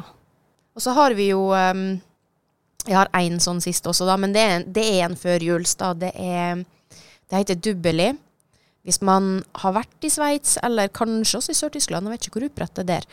Og 0.73 0.81
så 0.85 0.93
har 0.93 1.15
vi 1.17 1.31
jo 1.31 1.47
um, 1.53 2.01
Jeg 2.85 2.97
har 2.97 3.09
én 3.15 3.39
sånn 3.41 3.61
sist 3.63 3.85
også, 3.87 4.05
da, 4.05 4.17
men 4.19 4.33
det 4.35 4.41
er, 4.43 4.65
det 4.75 4.83
er 4.83 5.05
en 5.07 5.17
førjuls. 5.17 5.77
Det, 6.01 6.11
er, 6.13 6.65
det 7.29 7.39
heter 7.39 7.55
dubbeli. 7.55 8.11
Hvis 8.83 8.99
man 9.01 9.37
har 9.63 9.77
vært 9.77 10.03
i 10.03 10.11
Sveits, 10.11 10.57
eller 10.59 10.91
kanskje 10.91 11.39
også 11.39 11.53
i 11.53 11.57
Sør-Tyskland, 11.61 12.09
jeg 12.09 12.11
vet 12.17 12.27
ikke 12.27 12.39
hvor 12.41 12.47
utbredt 12.49 12.75
det 12.75 12.83
er 12.83 12.89
der. 12.91 13.07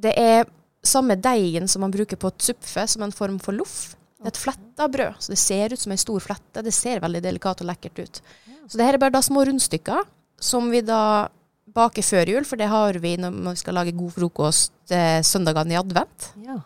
Det 0.00 0.12
er 0.16 0.46
samme 0.86 1.16
deigen 1.20 1.68
som 1.68 1.82
man 1.84 1.92
bruker 1.92 2.16
på 2.20 2.30
et 2.32 2.46
supfe, 2.50 2.86
som 2.88 3.02
en 3.04 3.12
form 3.12 3.38
for 3.42 3.52
loff. 3.56 3.94
Det 4.20 4.28
er 4.30 4.32
et 4.34 4.40
fletta 4.40 4.86
brød, 4.92 5.18
så 5.20 5.32
det 5.32 5.40
ser 5.40 5.72
ut 5.74 5.80
som 5.80 5.92
en 5.92 6.00
stor 6.00 6.20
flette. 6.24 6.62
Det 6.64 6.72
ser 6.76 7.00
veldig 7.04 7.22
delikat 7.24 7.60
og 7.64 7.68
lekkert 7.68 8.00
ut. 8.04 8.20
Så 8.68 8.78
det 8.78 8.86
her 8.86 8.96
er 8.96 9.02
bare 9.02 9.16
da 9.16 9.22
små 9.24 9.44
rundstykker, 9.48 10.04
som 10.40 10.68
vi 10.72 10.80
da 10.84 11.28
baker 11.70 12.02
før 12.04 12.28
jul, 12.32 12.44
for 12.48 12.58
det 12.60 12.68
har 12.72 12.96
vi 13.02 13.14
når 13.20 13.34
vi 13.52 13.56
skal 13.60 13.76
lage 13.78 13.94
god 13.96 14.12
frokost 14.16 14.92
eh, 14.94 15.20
søndagene 15.26 15.76
i 15.76 15.80
advent. 15.80 16.32
ja. 16.46 16.58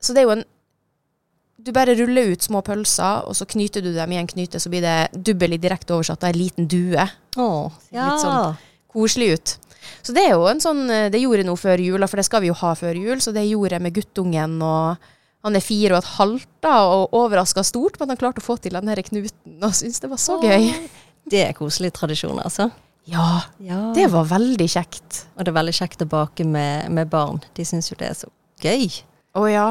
Så 0.00 0.14
det 0.16 0.22
er 0.22 0.30
jo 0.30 0.36
en 0.38 0.44
Du 1.60 1.72
bare 1.76 1.92
ruller 1.92 2.30
ut 2.32 2.40
små 2.42 2.62
pølser, 2.64 3.26
og 3.28 3.34
så 3.36 3.44
knyter 3.44 3.82
du 3.84 3.90
dem 3.92 4.12
i 4.14 4.16
en 4.16 4.26
knyte, 4.30 4.56
så 4.56 4.70
blir 4.72 4.80
det 4.80 5.10
dubbel 5.12 5.52
i 5.52 5.58
direkte 5.60 5.92
oversatt 5.92 6.22
av 6.24 6.30
ei 6.30 6.38
liten 6.38 6.64
due. 6.72 7.04
Å, 7.36 7.48
Litt 7.92 8.22
sånn. 8.22 8.54
Koselig 8.88 9.28
ut. 9.34 9.52
Så 10.02 10.14
det 10.16 10.24
er 10.26 10.34
jo 10.36 10.46
en 10.50 10.60
sånn 10.62 10.84
eh, 10.90 11.08
Det 11.12 11.20
gjorde 11.22 11.42
jeg 11.44 11.48
nå 11.50 11.56
før 11.60 11.82
jula, 11.84 12.08
for 12.10 12.20
det 12.20 12.26
skal 12.28 12.44
vi 12.44 12.50
jo 12.52 12.58
ha 12.60 12.74
før 12.78 12.98
jul, 13.00 13.20
så 13.24 13.32
det 13.36 13.46
gjorde 13.48 13.76
jeg 13.76 13.84
med 13.86 13.94
guttungen, 13.96 14.56
og 14.62 15.10
han 15.46 15.56
er 15.56 15.64
fire 15.64 15.96
og 15.96 16.02
et 16.02 16.10
halvt 16.18 16.48
da, 16.64 16.74
og 16.92 17.14
overraska 17.16 17.62
stort, 17.64 17.96
men 18.00 18.12
han 18.12 18.18
klarte 18.20 18.42
å 18.42 18.44
få 18.44 18.58
til 18.60 18.76
den 18.76 18.88
her 18.92 19.00
knuten, 19.06 19.58
og 19.64 19.72
syntes 19.76 20.00
det 20.04 20.10
var 20.12 20.20
så 20.20 20.36
gøy. 20.44 20.70
Det 21.30 21.44
er 21.48 21.54
koselig 21.56 21.92
tradisjon, 21.96 22.38
altså. 22.42 22.70
Ja, 23.08 23.40
Ja. 23.64 23.92
det 23.96 24.10
var 24.12 24.26
veldig 24.28 24.66
kjekt. 24.68 25.22
Og 25.36 25.44
det 25.44 25.50
er 25.54 25.56
veldig 25.56 25.72
kjekt 25.74 26.02
å 26.04 26.08
bake 26.10 26.44
med, 26.44 26.90
med 26.92 27.08
barn. 27.10 27.40
De 27.56 27.64
syns 27.64 27.88
jo 27.90 27.96
det 27.98 28.10
er 28.12 28.18
så 28.18 28.28
gøy. 28.62 28.90
Å 29.40 29.46
ja. 29.50 29.68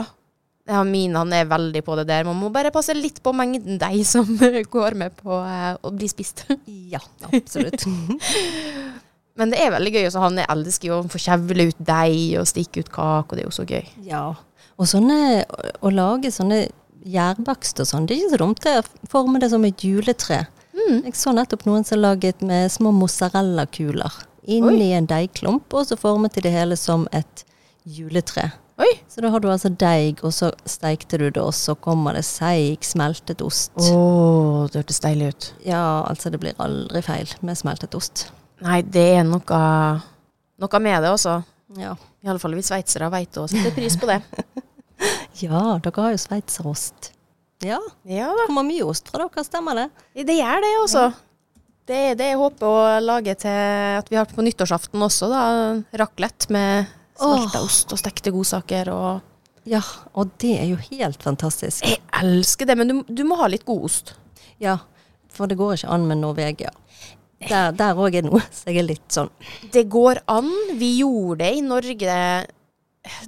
Ja, 0.69 0.83
min 0.85 1.15
han 1.17 1.31
er 1.33 1.47
veldig 1.49 1.81
på 1.85 1.95
det 1.97 2.07
der. 2.09 2.25
Man 2.27 2.37
må 2.37 2.49
bare 2.53 2.69
passe 2.73 2.93
litt 2.93 3.21
på 3.25 3.31
mengden 3.33 3.79
deig 3.81 4.03
som 4.05 4.25
går 4.75 4.97
med 4.97 5.15
på 5.21 5.37
eh, 5.45 5.77
å 5.81 5.93
bli 5.93 6.09
spist. 6.11 6.43
Ja, 6.65 6.99
absolutt. 7.29 7.85
Men 9.39 9.53
det 9.53 9.61
er 9.63 9.73
veldig 9.73 9.95
gøy. 9.95 10.03
Også 10.09 10.23
han 10.23 10.41
elsker 10.43 10.91
jo 10.91 10.99
å 10.99 11.09
få 11.09 11.21
kjevle 11.23 11.69
ut 11.71 11.81
deig 11.87 12.37
og 12.41 12.47
stikke 12.49 12.83
ut 12.83 12.91
kake, 12.93 13.31
og 13.31 13.37
det 13.37 13.45
er 13.45 13.49
jo 13.49 13.55
så 13.55 13.67
gøy. 13.69 13.89
ja. 14.09 14.27
Og 14.79 14.87
sånne, 14.87 15.43
å, 15.83 15.89
lage 15.91 16.29
sånne 16.31 16.61
gjærbakst 17.03 17.81
og 17.83 17.87
sånn, 17.89 18.05
det 18.07 18.15
er 18.15 18.21
ikke 18.21 18.31
så 18.31 18.39
dumt 18.39 18.61
det. 18.63 18.77
å 18.79 19.09
Forme 19.11 19.41
det 19.43 19.49
som 19.51 19.65
et 19.67 19.83
juletre. 19.83 20.45
Jeg 20.79 21.11
så 21.19 21.33
nettopp 21.35 21.65
noen 21.67 21.83
som 21.83 21.99
laget 21.99 22.39
med 22.45 22.71
små 22.71 22.93
mozzarella-kuler 22.95 24.21
inni 24.49 24.93
en 24.95 25.09
deigklump, 25.09 25.67
og 25.75 25.89
så 25.89 25.97
formet 25.99 26.37
de 26.37 26.45
det 26.47 26.53
hele 26.53 26.77
som 26.79 27.05
et 27.11 27.43
juletre. 27.83 28.47
Oi! 28.79 28.93
Så 29.11 29.19
da 29.19 29.27
har 29.33 29.43
du 29.43 29.49
altså 29.51 29.69
deig, 29.75 30.21
og 30.23 30.31
så 30.33 30.53
steikte 30.63 31.19
du 31.19 31.25
det, 31.27 31.41
og 31.43 31.51
så 31.55 31.75
kommer 31.75 32.15
det 32.15 32.23
seig, 32.23 32.85
smeltet 32.87 33.43
ost. 33.43 33.73
Å, 33.75 34.67
det 34.71 34.79
hørtes 34.79 35.03
deilig 35.03 35.33
ut. 35.33 35.49
Ja, 35.67 35.83
altså 36.07 36.31
det 36.31 36.39
blir 36.39 36.55
aldri 36.63 37.03
feil 37.03 37.33
med 37.43 37.59
smeltet 37.59 37.97
ost. 37.99 38.29
Nei, 38.65 38.81
det 38.83 39.05
er 39.19 39.23
noe, 39.27 39.59
noe 40.59 40.81
med 40.83 41.05
det 41.05 41.13
også. 41.13 41.37
Ja. 41.79 41.93
I 42.23 42.27
alle 42.31 42.41
fall 42.41 42.57
vi 42.57 42.65
sveitsere 42.65 43.07
veit 43.13 43.37
å 43.39 43.45
sette 43.49 43.71
pris 43.75 43.95
på 43.99 44.09
det. 44.09 44.19
ja, 45.45 45.61
dere 45.79 46.03
har 46.03 46.13
jo 46.15 46.19
sveitserost. 46.19 47.13
Ja, 47.63 47.79
Ja 48.07 48.29
da. 48.31 48.45
kommer 48.47 48.63
mye 48.67 48.85
ost 48.87 49.09
fra 49.11 49.25
dere, 49.25 49.43
stemmer 49.43 49.75
det? 49.75 49.87
Det 50.27 50.35
gjør 50.37 50.63
det, 50.63 50.73
altså. 50.81 51.07
Det 51.89 51.97
er 52.11 52.17
det 52.19 52.27
jeg 52.29 52.39
håper 52.39 52.67
å 52.69 52.99
lage 53.01 53.33
til 53.41 53.97
at 53.99 54.11
vi 54.11 54.17
har 54.19 54.29
på 54.29 54.43
nyttårsaften 54.45 55.01
også, 55.01 55.29
da. 55.31 55.43
Raclette 56.03 56.51
med 56.53 56.91
smelta 57.19 57.63
ost 57.65 57.95
og 57.95 57.99
stekte 57.99 58.31
godsaker 58.35 58.91
og 58.93 59.25
Ja, 59.67 59.81
og 60.17 60.31
det 60.41 60.53
er 60.61 60.69
jo 60.69 60.77
helt 60.91 61.23
fantastisk. 61.23 61.83
Jeg 61.85 61.99
elsker 62.21 62.69
det, 62.69 62.77
men 62.79 62.91
du, 62.91 63.01
du 63.05 63.23
må 63.27 63.37
ha 63.41 63.49
litt 63.51 63.65
god 63.67 63.89
ost. 63.89 64.13
Ja, 64.61 64.77
for 65.33 65.49
det 65.49 65.57
går 65.59 65.77
ikke 65.79 65.91
an 65.93 66.07
med 66.09 66.21
Norvegia. 66.23 66.71
Der 67.47 67.95
òg 67.95 68.17
er 68.19 68.25
noe 68.27 68.41
så 68.51 68.67
jeg 68.67 68.81
er 68.81 68.87
litt 68.89 69.13
sånn 69.15 69.29
Det 69.71 69.85
går 69.87 70.19
an. 70.27 70.49
Vi 70.79 70.97
gjorde 70.99 71.45
det 71.45 71.53
i 71.55 71.61
Norge 71.63 72.15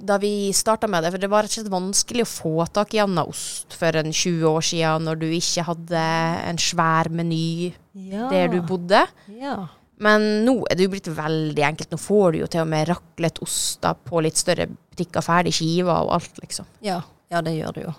da 0.04 0.18
vi 0.20 0.52
starta 0.54 0.86
med 0.86 1.02
det, 1.02 1.10
for 1.14 1.22
det 1.22 1.30
var 1.32 1.46
rett 1.46 1.54
og 1.54 1.62
slett 1.62 1.72
vanskelig 1.72 2.26
å 2.26 2.28
få 2.28 2.66
tak 2.76 2.92
i 2.94 3.00
annen 3.02 3.22
ost 3.24 3.72
for 3.74 3.96
en 3.98 4.12
20 4.12 4.44
år 4.50 4.66
siden, 4.68 5.06
når 5.08 5.16
du 5.22 5.24
ikke 5.32 5.64
hadde 5.66 6.02
en 6.50 6.60
svær 6.60 7.08
meny 7.10 7.72
ja, 7.96 8.28
der 8.30 8.52
du 8.52 8.60
bodde. 8.68 9.00
Ja. 9.40 9.56
Men 10.02 10.44
nå 10.44 10.58
er 10.68 10.76
det 10.76 10.86
jo 10.86 10.92
blitt 10.92 11.08
veldig 11.16 11.64
enkelt. 11.70 11.90
Nå 11.94 11.98
får 11.98 12.34
du 12.34 12.38
jo 12.42 12.50
til 12.52 12.62
og 12.62 12.70
med 12.70 12.86
raklet 12.92 13.40
oster 13.42 13.96
på 14.06 14.22
litt 14.22 14.38
større 14.38 14.68
butikker, 14.70 15.24
ferdig 15.24 15.54
skiva 15.56 15.98
og 16.04 16.14
alt, 16.20 16.38
liksom. 16.44 16.68
ja. 16.84 17.00
Ja, 17.32 17.40
det 17.40 17.54
gjør 17.56 17.72
det 17.72 17.82
jo. 17.86 17.92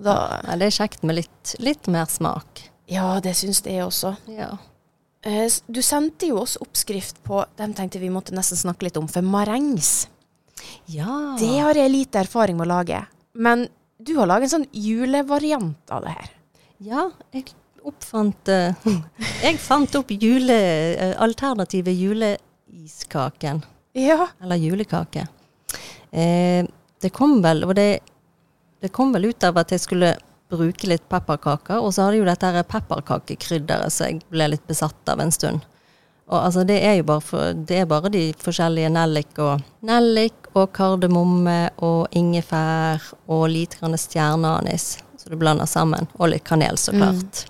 Da, 0.00 0.12
ja, 0.46 0.54
det 0.56 0.70
er 0.70 0.76
kjekt 0.78 1.02
med 1.04 1.18
litt, 1.18 1.50
litt 1.60 1.88
mer 1.92 2.08
smak. 2.08 2.62
ja, 2.88 3.18
det 3.20 3.34
syns 3.36 3.60
jeg 3.68 3.84
også. 3.84 4.14
Ja. 4.32 4.54
Eh, 5.22 5.50
Du 5.66 5.82
sendte 5.82 6.26
jo 6.26 6.40
oss 6.42 6.56
oppskrift 6.60 7.22
på 7.22 7.44
Den 7.56 7.74
tenkte 7.74 8.00
vi 8.02 8.10
måtte 8.10 8.34
nesten 8.34 8.58
snakke 8.58 8.88
litt 8.88 8.96
om, 8.98 9.08
for 9.08 9.22
marengs. 9.22 10.08
Ja. 10.86 11.36
Det 11.38 11.58
har 11.58 11.78
jeg 11.78 11.90
lite 11.92 12.22
erfaring 12.22 12.56
med 12.58 12.66
å 12.66 12.72
lage. 12.76 13.04
Men 13.34 13.68
du 14.02 14.16
har 14.18 14.26
laget 14.26 14.50
en 14.50 14.54
sånn 14.60 14.70
julevariant 14.72 15.90
av 15.94 16.02
det 16.06 16.14
her. 16.16 16.30
Ja, 16.82 17.04
jeg 17.34 17.52
oppfant 17.86 18.48
eh, 18.50 18.74
Jeg 19.46 19.58
fant 19.62 19.94
opp 19.98 20.10
jule, 20.10 20.56
eh, 20.94 21.14
alternative 21.22 21.94
juleiskaken. 21.94 23.62
Ja. 23.98 24.26
Eller 24.42 24.56
julekake. 24.56 25.26
Det 26.12 27.10
kom 27.12 27.38
vel 27.44 27.64
og 27.64 27.72
det, 27.76 28.00
det 28.84 28.90
kom 28.92 29.14
vel 29.14 29.30
ut 29.30 29.44
av 29.48 29.56
at 29.62 29.72
jeg 29.72 29.80
skulle 29.80 30.10
bruke 30.52 30.88
litt 30.90 31.04
pepperkaker, 31.10 31.80
og 31.80 31.94
så 31.94 32.06
hadde 32.06 32.20
jo 32.20 32.28
dette 32.28 32.50
her 32.52 32.66
pepperkakekrydderet 32.68 33.92
som 33.92 34.10
jeg 34.10 34.22
ble 34.32 34.52
litt 34.52 34.66
besatt 34.68 35.12
av 35.12 35.22
en 35.22 35.32
stund. 35.34 35.64
Og 36.32 36.38
altså 36.38 36.62
det 36.64 36.78
er 36.86 36.96
jo 37.00 37.06
bare, 37.10 37.24
for, 37.24 37.52
det 37.68 37.82
er 37.82 37.88
bare 37.90 38.12
de 38.12 38.24
forskjellige 38.40 38.92
nellik 38.94 39.36
og 39.42 39.64
Nellik 39.84 40.52
og 40.54 40.70
kardemomme 40.76 41.72
og 41.82 42.12
ingefær 42.16 43.02
og 43.26 43.48
lite 43.50 43.80
grann 43.80 43.98
stjerneanis, 43.98 44.94
så 45.18 45.32
du 45.32 45.38
blander 45.40 45.68
sammen. 45.68 46.08
Og 46.18 46.30
litt 46.32 46.44
kanel, 46.48 46.78
så 46.78 46.94
klart. 46.94 47.46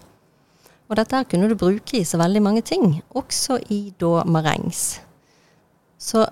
Og 0.89 0.99
dette 0.99 1.17
her 1.17 1.27
kunne 1.29 1.49
du 1.49 1.57
bruke 1.59 1.99
i 1.99 2.05
så 2.05 2.19
veldig 2.21 2.43
mange 2.45 2.63
ting, 2.69 3.01
også 3.17 3.59
i 3.73 3.95
da 4.01 4.23
marengs. 4.29 5.01
Så 5.99 6.27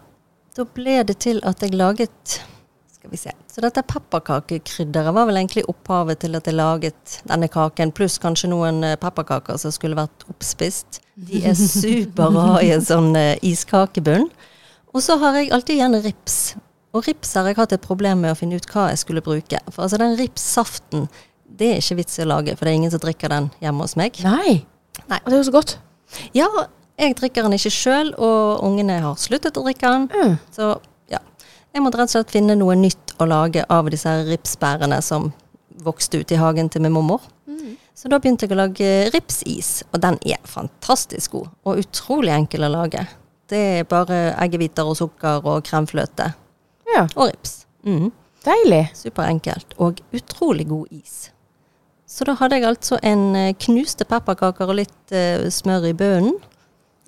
da 0.56 0.66
ble 0.66 1.00
det 1.06 1.20
til 1.24 1.38
at 1.46 1.62
jeg 1.62 1.76
laget 1.78 2.40
Skal 3.00 3.10
vi 3.14 3.16
se. 3.16 3.32
Så 3.48 3.62
dette 3.64 3.80
pepperkakekrydderet 3.88 5.14
var 5.16 5.24
vel 5.30 5.38
egentlig 5.40 5.62
opphavet 5.72 6.20
til 6.20 6.36
at 6.36 6.44
jeg 6.44 6.56
laget 6.58 7.14
denne 7.30 7.48
kaken, 7.48 7.94
pluss 7.96 8.18
kanskje 8.20 8.50
noen 8.52 8.84
eh, 8.84 8.98
pepperkaker 9.00 9.56
som 9.62 9.72
skulle 9.72 9.96
vært 9.96 10.26
oppspist. 10.28 11.00
De 11.16 11.40
er 11.48 11.56
superbra 11.56 12.58
i 12.60 12.74
en 12.74 12.84
sånn 12.84 13.14
eh, 13.16 13.38
iskakebunn. 13.48 14.28
Og 14.92 15.00
så 15.06 15.16
har 15.22 15.38
jeg 15.38 15.48
alltid 15.56 15.78
igjen 15.78 15.96
rips. 16.04 16.36
Og 16.92 17.06
rips 17.08 17.32
har 17.38 17.48
jeg 17.48 17.56
hatt 17.56 17.72
et 17.72 17.86
problem 17.86 18.20
med 18.26 18.34
å 18.34 18.36
finne 18.36 18.60
ut 18.60 18.68
hva 18.68 18.90
jeg 18.90 19.00
skulle 19.06 19.24
bruke. 19.24 19.62
For 19.70 19.86
altså 19.86 20.00
den 20.02 20.18
ripssaften, 20.20 21.08
det 21.46 21.72
er 21.72 21.80
ikke 21.80 22.02
vits 22.02 22.20
i 22.20 22.26
å 22.26 22.28
lage, 22.28 22.52
for 22.58 22.66
det 22.66 22.74
er 22.74 22.80
ingen 22.82 22.92
som 22.92 23.00
drikker 23.00 23.32
den 23.32 23.48
hjemme 23.64 23.86
hos 23.86 23.96
meg. 23.96 24.20
Nei. 24.26 24.58
Nei. 25.06 25.22
Og 25.22 25.30
det 25.30 25.38
er 25.38 25.40
jo 25.40 25.48
så 25.48 25.56
godt. 25.56 25.76
Ja, 26.36 26.50
jeg 27.00 27.16
drikker 27.16 27.46
den 27.46 27.56
ikke 27.56 27.72
sjøl, 27.72 28.12
og 28.20 28.64
ungene 28.66 29.00
har 29.00 29.16
sluttet 29.20 29.56
å 29.56 29.64
drikke 29.64 29.94
den. 29.94 30.08
Mm. 30.12 30.38
Så. 30.52 30.74
Jeg 31.70 31.82
måtte 31.84 32.00
rett 32.00 32.10
og 32.10 32.16
slett 32.18 32.32
finne 32.34 32.56
noe 32.58 32.74
nytt 32.78 33.14
å 33.22 33.28
lage 33.30 33.62
av 33.70 33.90
disse 33.92 34.10
ripsbærene 34.26 34.98
som 35.04 35.30
vokste 35.84 36.20
ut 36.20 36.32
i 36.34 36.38
hagen 36.40 36.68
til 36.68 36.82
min 36.82 36.94
mormor. 36.96 37.22
Så 38.00 38.08
da 38.08 38.16
begynte 38.16 38.46
jeg 38.46 38.54
å 38.54 38.60
lage 38.62 38.90
ripsis, 39.12 39.82
og 39.92 40.00
den 40.00 40.16
er 40.24 40.38
fantastisk 40.48 41.34
god. 41.34 41.50
Og 41.68 41.82
utrolig 41.82 42.32
enkel 42.32 42.64
å 42.64 42.70
lage. 42.72 43.02
Det 43.50 43.60
er 43.80 43.88
bare 43.90 44.20
eggehviter 44.40 44.88
og 44.88 44.96
sukker 44.96 45.44
og 45.44 45.66
kremfløte 45.68 46.30
Ja. 46.94 47.02
og 47.14 47.28
rips. 47.28 47.66
Mm. 47.84 48.08
Deilig. 48.46 48.86
Superenkelt. 48.96 49.74
Og 49.78 50.00
utrolig 50.16 50.68
god 50.68 50.86
is. 50.96 51.30
Så 52.06 52.24
da 52.24 52.34
hadde 52.40 52.56
jeg 52.56 52.64
altså 52.70 52.98
en 53.02 53.36
eh, 53.36 53.52
knuste 53.54 54.06
pepperkaker 54.08 54.72
og 54.72 54.80
litt 54.80 55.12
uh, 55.12 55.44
smør 55.52 55.90
i 55.90 55.92
bunnen. 55.92 56.40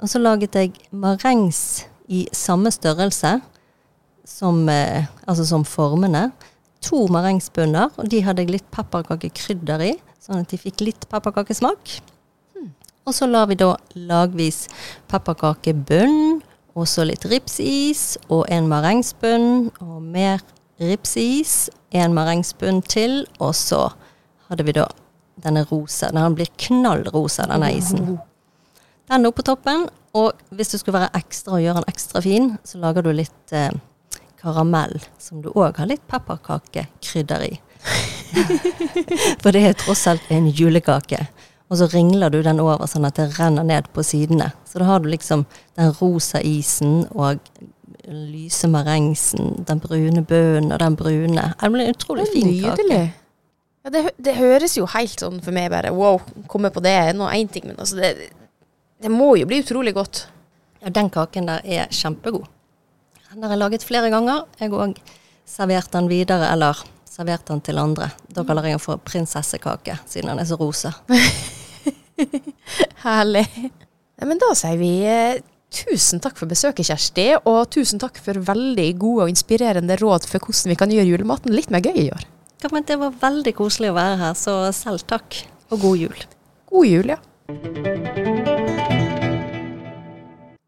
Og 0.02 0.10
så 0.12 0.20
laget 0.20 0.54
jeg 0.54 0.76
marengs 0.92 1.86
i 2.12 2.26
samme 2.36 2.70
størrelse 2.70 3.38
som, 4.24 4.68
eh, 4.68 5.06
altså 5.26 5.46
som 5.46 5.64
formene. 5.64 6.30
To 6.82 7.06
marengsbunner, 7.06 7.92
og 7.96 8.08
de 8.10 8.22
hadde 8.26 8.42
jeg 8.42 8.56
litt 8.56 8.70
pepperkakekrydder 8.74 9.84
i, 9.86 9.92
sånn 10.22 10.42
at 10.42 10.50
de 10.50 10.58
fikk 10.58 10.82
litt 10.82 11.06
pepperkakesmak. 11.10 12.00
Og 13.02 13.14
så 13.14 13.26
la 13.26 13.42
vi 13.50 13.56
da 13.58 13.74
lagvis 13.98 14.68
pepperkakebunn, 15.10 16.42
og 16.78 16.88
så 16.88 17.04
litt 17.04 17.24
ripsis, 17.28 18.16
og 18.32 18.46
en 18.52 18.68
marengsbunn, 18.70 19.70
og 19.82 19.96
mer 20.02 20.42
ripsis, 20.80 21.68
en 21.92 22.14
marengsbunn 22.14 22.80
til, 22.86 23.24
og 23.42 23.54
så 23.58 23.88
hadde 24.48 24.66
vi 24.68 24.76
da 24.78 24.86
denne 25.42 25.64
rosa. 25.70 26.12
Den 26.14 26.36
blir 26.38 26.50
knallrosa, 26.60 27.48
denne 27.50 27.72
isen. 27.74 28.16
Den 29.10 29.26
oppå 29.28 29.44
toppen, 29.46 29.88
og 30.16 30.38
hvis 30.54 30.72
du 30.72 30.78
skulle 30.78 31.00
være 31.00 31.18
ekstra 31.18 31.56
og 31.56 31.64
gjøre 31.64 31.80
den 31.80 31.90
ekstra 31.90 32.22
fin, 32.24 32.52
så 32.64 32.78
lager 32.80 33.04
du 33.04 33.10
litt 33.16 33.54
eh, 33.56 33.72
karamell, 34.42 34.98
som 35.18 35.42
du 35.42 35.50
òg 35.54 35.78
har 35.80 35.88
litt 35.90 36.04
pepperkakekrydder 36.10 37.46
i. 37.46 37.52
For 39.42 39.54
det 39.54 39.64
er 39.68 39.78
tross 39.78 40.06
alt 40.10 40.28
en 40.34 40.50
julekake. 40.50 41.26
Og 41.72 41.78
så 41.80 41.88
ringler 41.88 42.28
du 42.32 42.42
den 42.44 42.60
over 42.60 42.84
sånn 42.90 43.06
at 43.08 43.16
det 43.16 43.30
renner 43.38 43.64
ned 43.64 43.88
på 43.96 44.04
sidene. 44.04 44.50
Så 44.68 44.82
da 44.82 44.90
har 44.90 45.00
du 45.00 45.08
liksom 45.08 45.46
den 45.78 45.94
rosa 46.00 46.42
isen 46.44 47.06
og 47.16 47.40
lyse 48.04 48.68
marengsen, 48.68 49.62
den 49.64 49.80
brune 49.80 50.24
bunnen 50.26 50.74
og 50.74 50.82
den 50.82 50.98
brune. 50.98 51.46
Det 51.60 51.70
blir 51.72 51.86
en 51.86 51.96
utrolig 51.96 52.28
fin 52.32 52.52
kake. 52.60 53.00
Ja, 53.82 53.90
det, 53.90 54.02
det 54.20 54.36
høres 54.36 54.76
jo 54.76 54.86
helt 54.92 55.22
sånn 55.22 55.40
for 55.42 55.54
meg 55.54 55.72
bare 55.72 55.90
Wow, 55.96 56.20
komme 56.50 56.70
på 56.70 56.82
det 56.84 56.92
er 56.92 57.16
nå 57.16 57.26
én 57.34 57.48
ting, 57.50 57.64
men 57.66 57.80
altså 57.80 57.98
det, 57.98 58.12
det 59.02 59.10
må 59.10 59.32
jo 59.40 59.48
bli 59.50 59.62
utrolig 59.64 59.94
godt. 59.96 60.26
Ja, 60.82 60.92
den 60.92 61.10
kaken 61.14 61.48
der 61.50 61.64
er 61.64 61.88
kjempegod. 61.94 62.46
Den 63.32 63.46
har 63.46 63.54
jeg 63.54 63.60
laget 63.62 63.84
flere 63.88 64.10
ganger. 64.12 64.42
Jeg 64.60 64.74
òg 64.76 64.98
servert 65.48 65.88
den 65.94 66.08
videre, 66.10 66.50
eller 66.52 66.76
servert 67.08 67.46
den 67.48 67.62
til 67.64 67.80
andre. 67.80 68.10
Da 68.28 68.44
kaller 68.44 68.68
jeg 68.68 68.76
den 68.76 68.82
for 68.82 69.00
prinsessekake, 69.00 69.96
siden 70.04 70.28
den 70.28 70.42
er 70.42 70.48
så 70.50 70.58
rosa. 70.60 70.92
Herlig. 73.06 73.46
Ja, 74.20 74.28
men 74.28 74.40
da 74.42 74.52
sier 74.58 74.76
vi 74.76 74.90
eh, 75.08 75.40
tusen 75.72 76.20
takk 76.20 76.36
for 76.36 76.50
besøket, 76.50 76.84
Kjersti, 76.90 77.26
og 77.48 77.72
tusen 77.72 78.02
takk 78.02 78.20
for 78.20 78.36
veldig 78.52 78.88
gode 79.00 79.24
og 79.24 79.32
inspirerende 79.32 79.96
råd 79.96 80.28
for 80.28 80.44
hvordan 80.44 80.74
vi 80.74 80.80
kan 80.84 80.92
gjøre 80.92 81.08
julematen 81.08 81.56
litt 81.56 81.72
mer 81.72 81.84
gøy 81.88 82.04
i 82.04 82.08
år. 82.12 82.28
Ja, 82.62 82.68
men 82.70 82.84
det 82.84 83.00
var 83.00 83.16
veldig 83.24 83.56
koselig 83.56 83.94
å 83.94 83.96
være 83.96 84.20
her, 84.26 84.36
så 84.38 84.60
selv 84.76 85.08
takk. 85.08 85.40
Og 85.72 85.80
god 85.88 86.02
jul. 86.04 86.24
God 86.68 86.90
jul, 86.90 87.14
ja. 87.16 87.22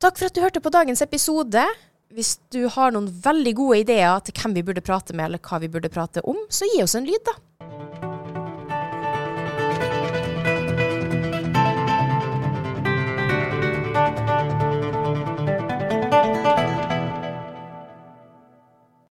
Takk 0.00 0.16
for 0.16 0.32
at 0.32 0.36
du 0.36 0.40
hørte 0.40 0.64
på 0.64 0.72
dagens 0.72 1.04
episode. 1.04 1.68
Hvis 2.14 2.36
du 2.52 2.66
har 2.70 2.92
noen 2.94 3.08
veldig 3.08 3.54
gode 3.58 3.80
ideer 3.82 4.20
til 4.26 4.36
hvem 4.36 4.54
vi 4.58 4.64
burde 4.66 4.84
prate 4.84 5.16
med, 5.16 5.30
eller 5.30 5.42
hva 5.42 5.58
vi 5.62 5.70
burde 5.72 5.90
prate 5.92 6.22
om, 6.28 6.38
så 6.52 6.68
gi 6.68 6.82
oss 6.84 6.94
en 6.98 7.08
lyd, 7.08 7.22
da. 7.26 7.34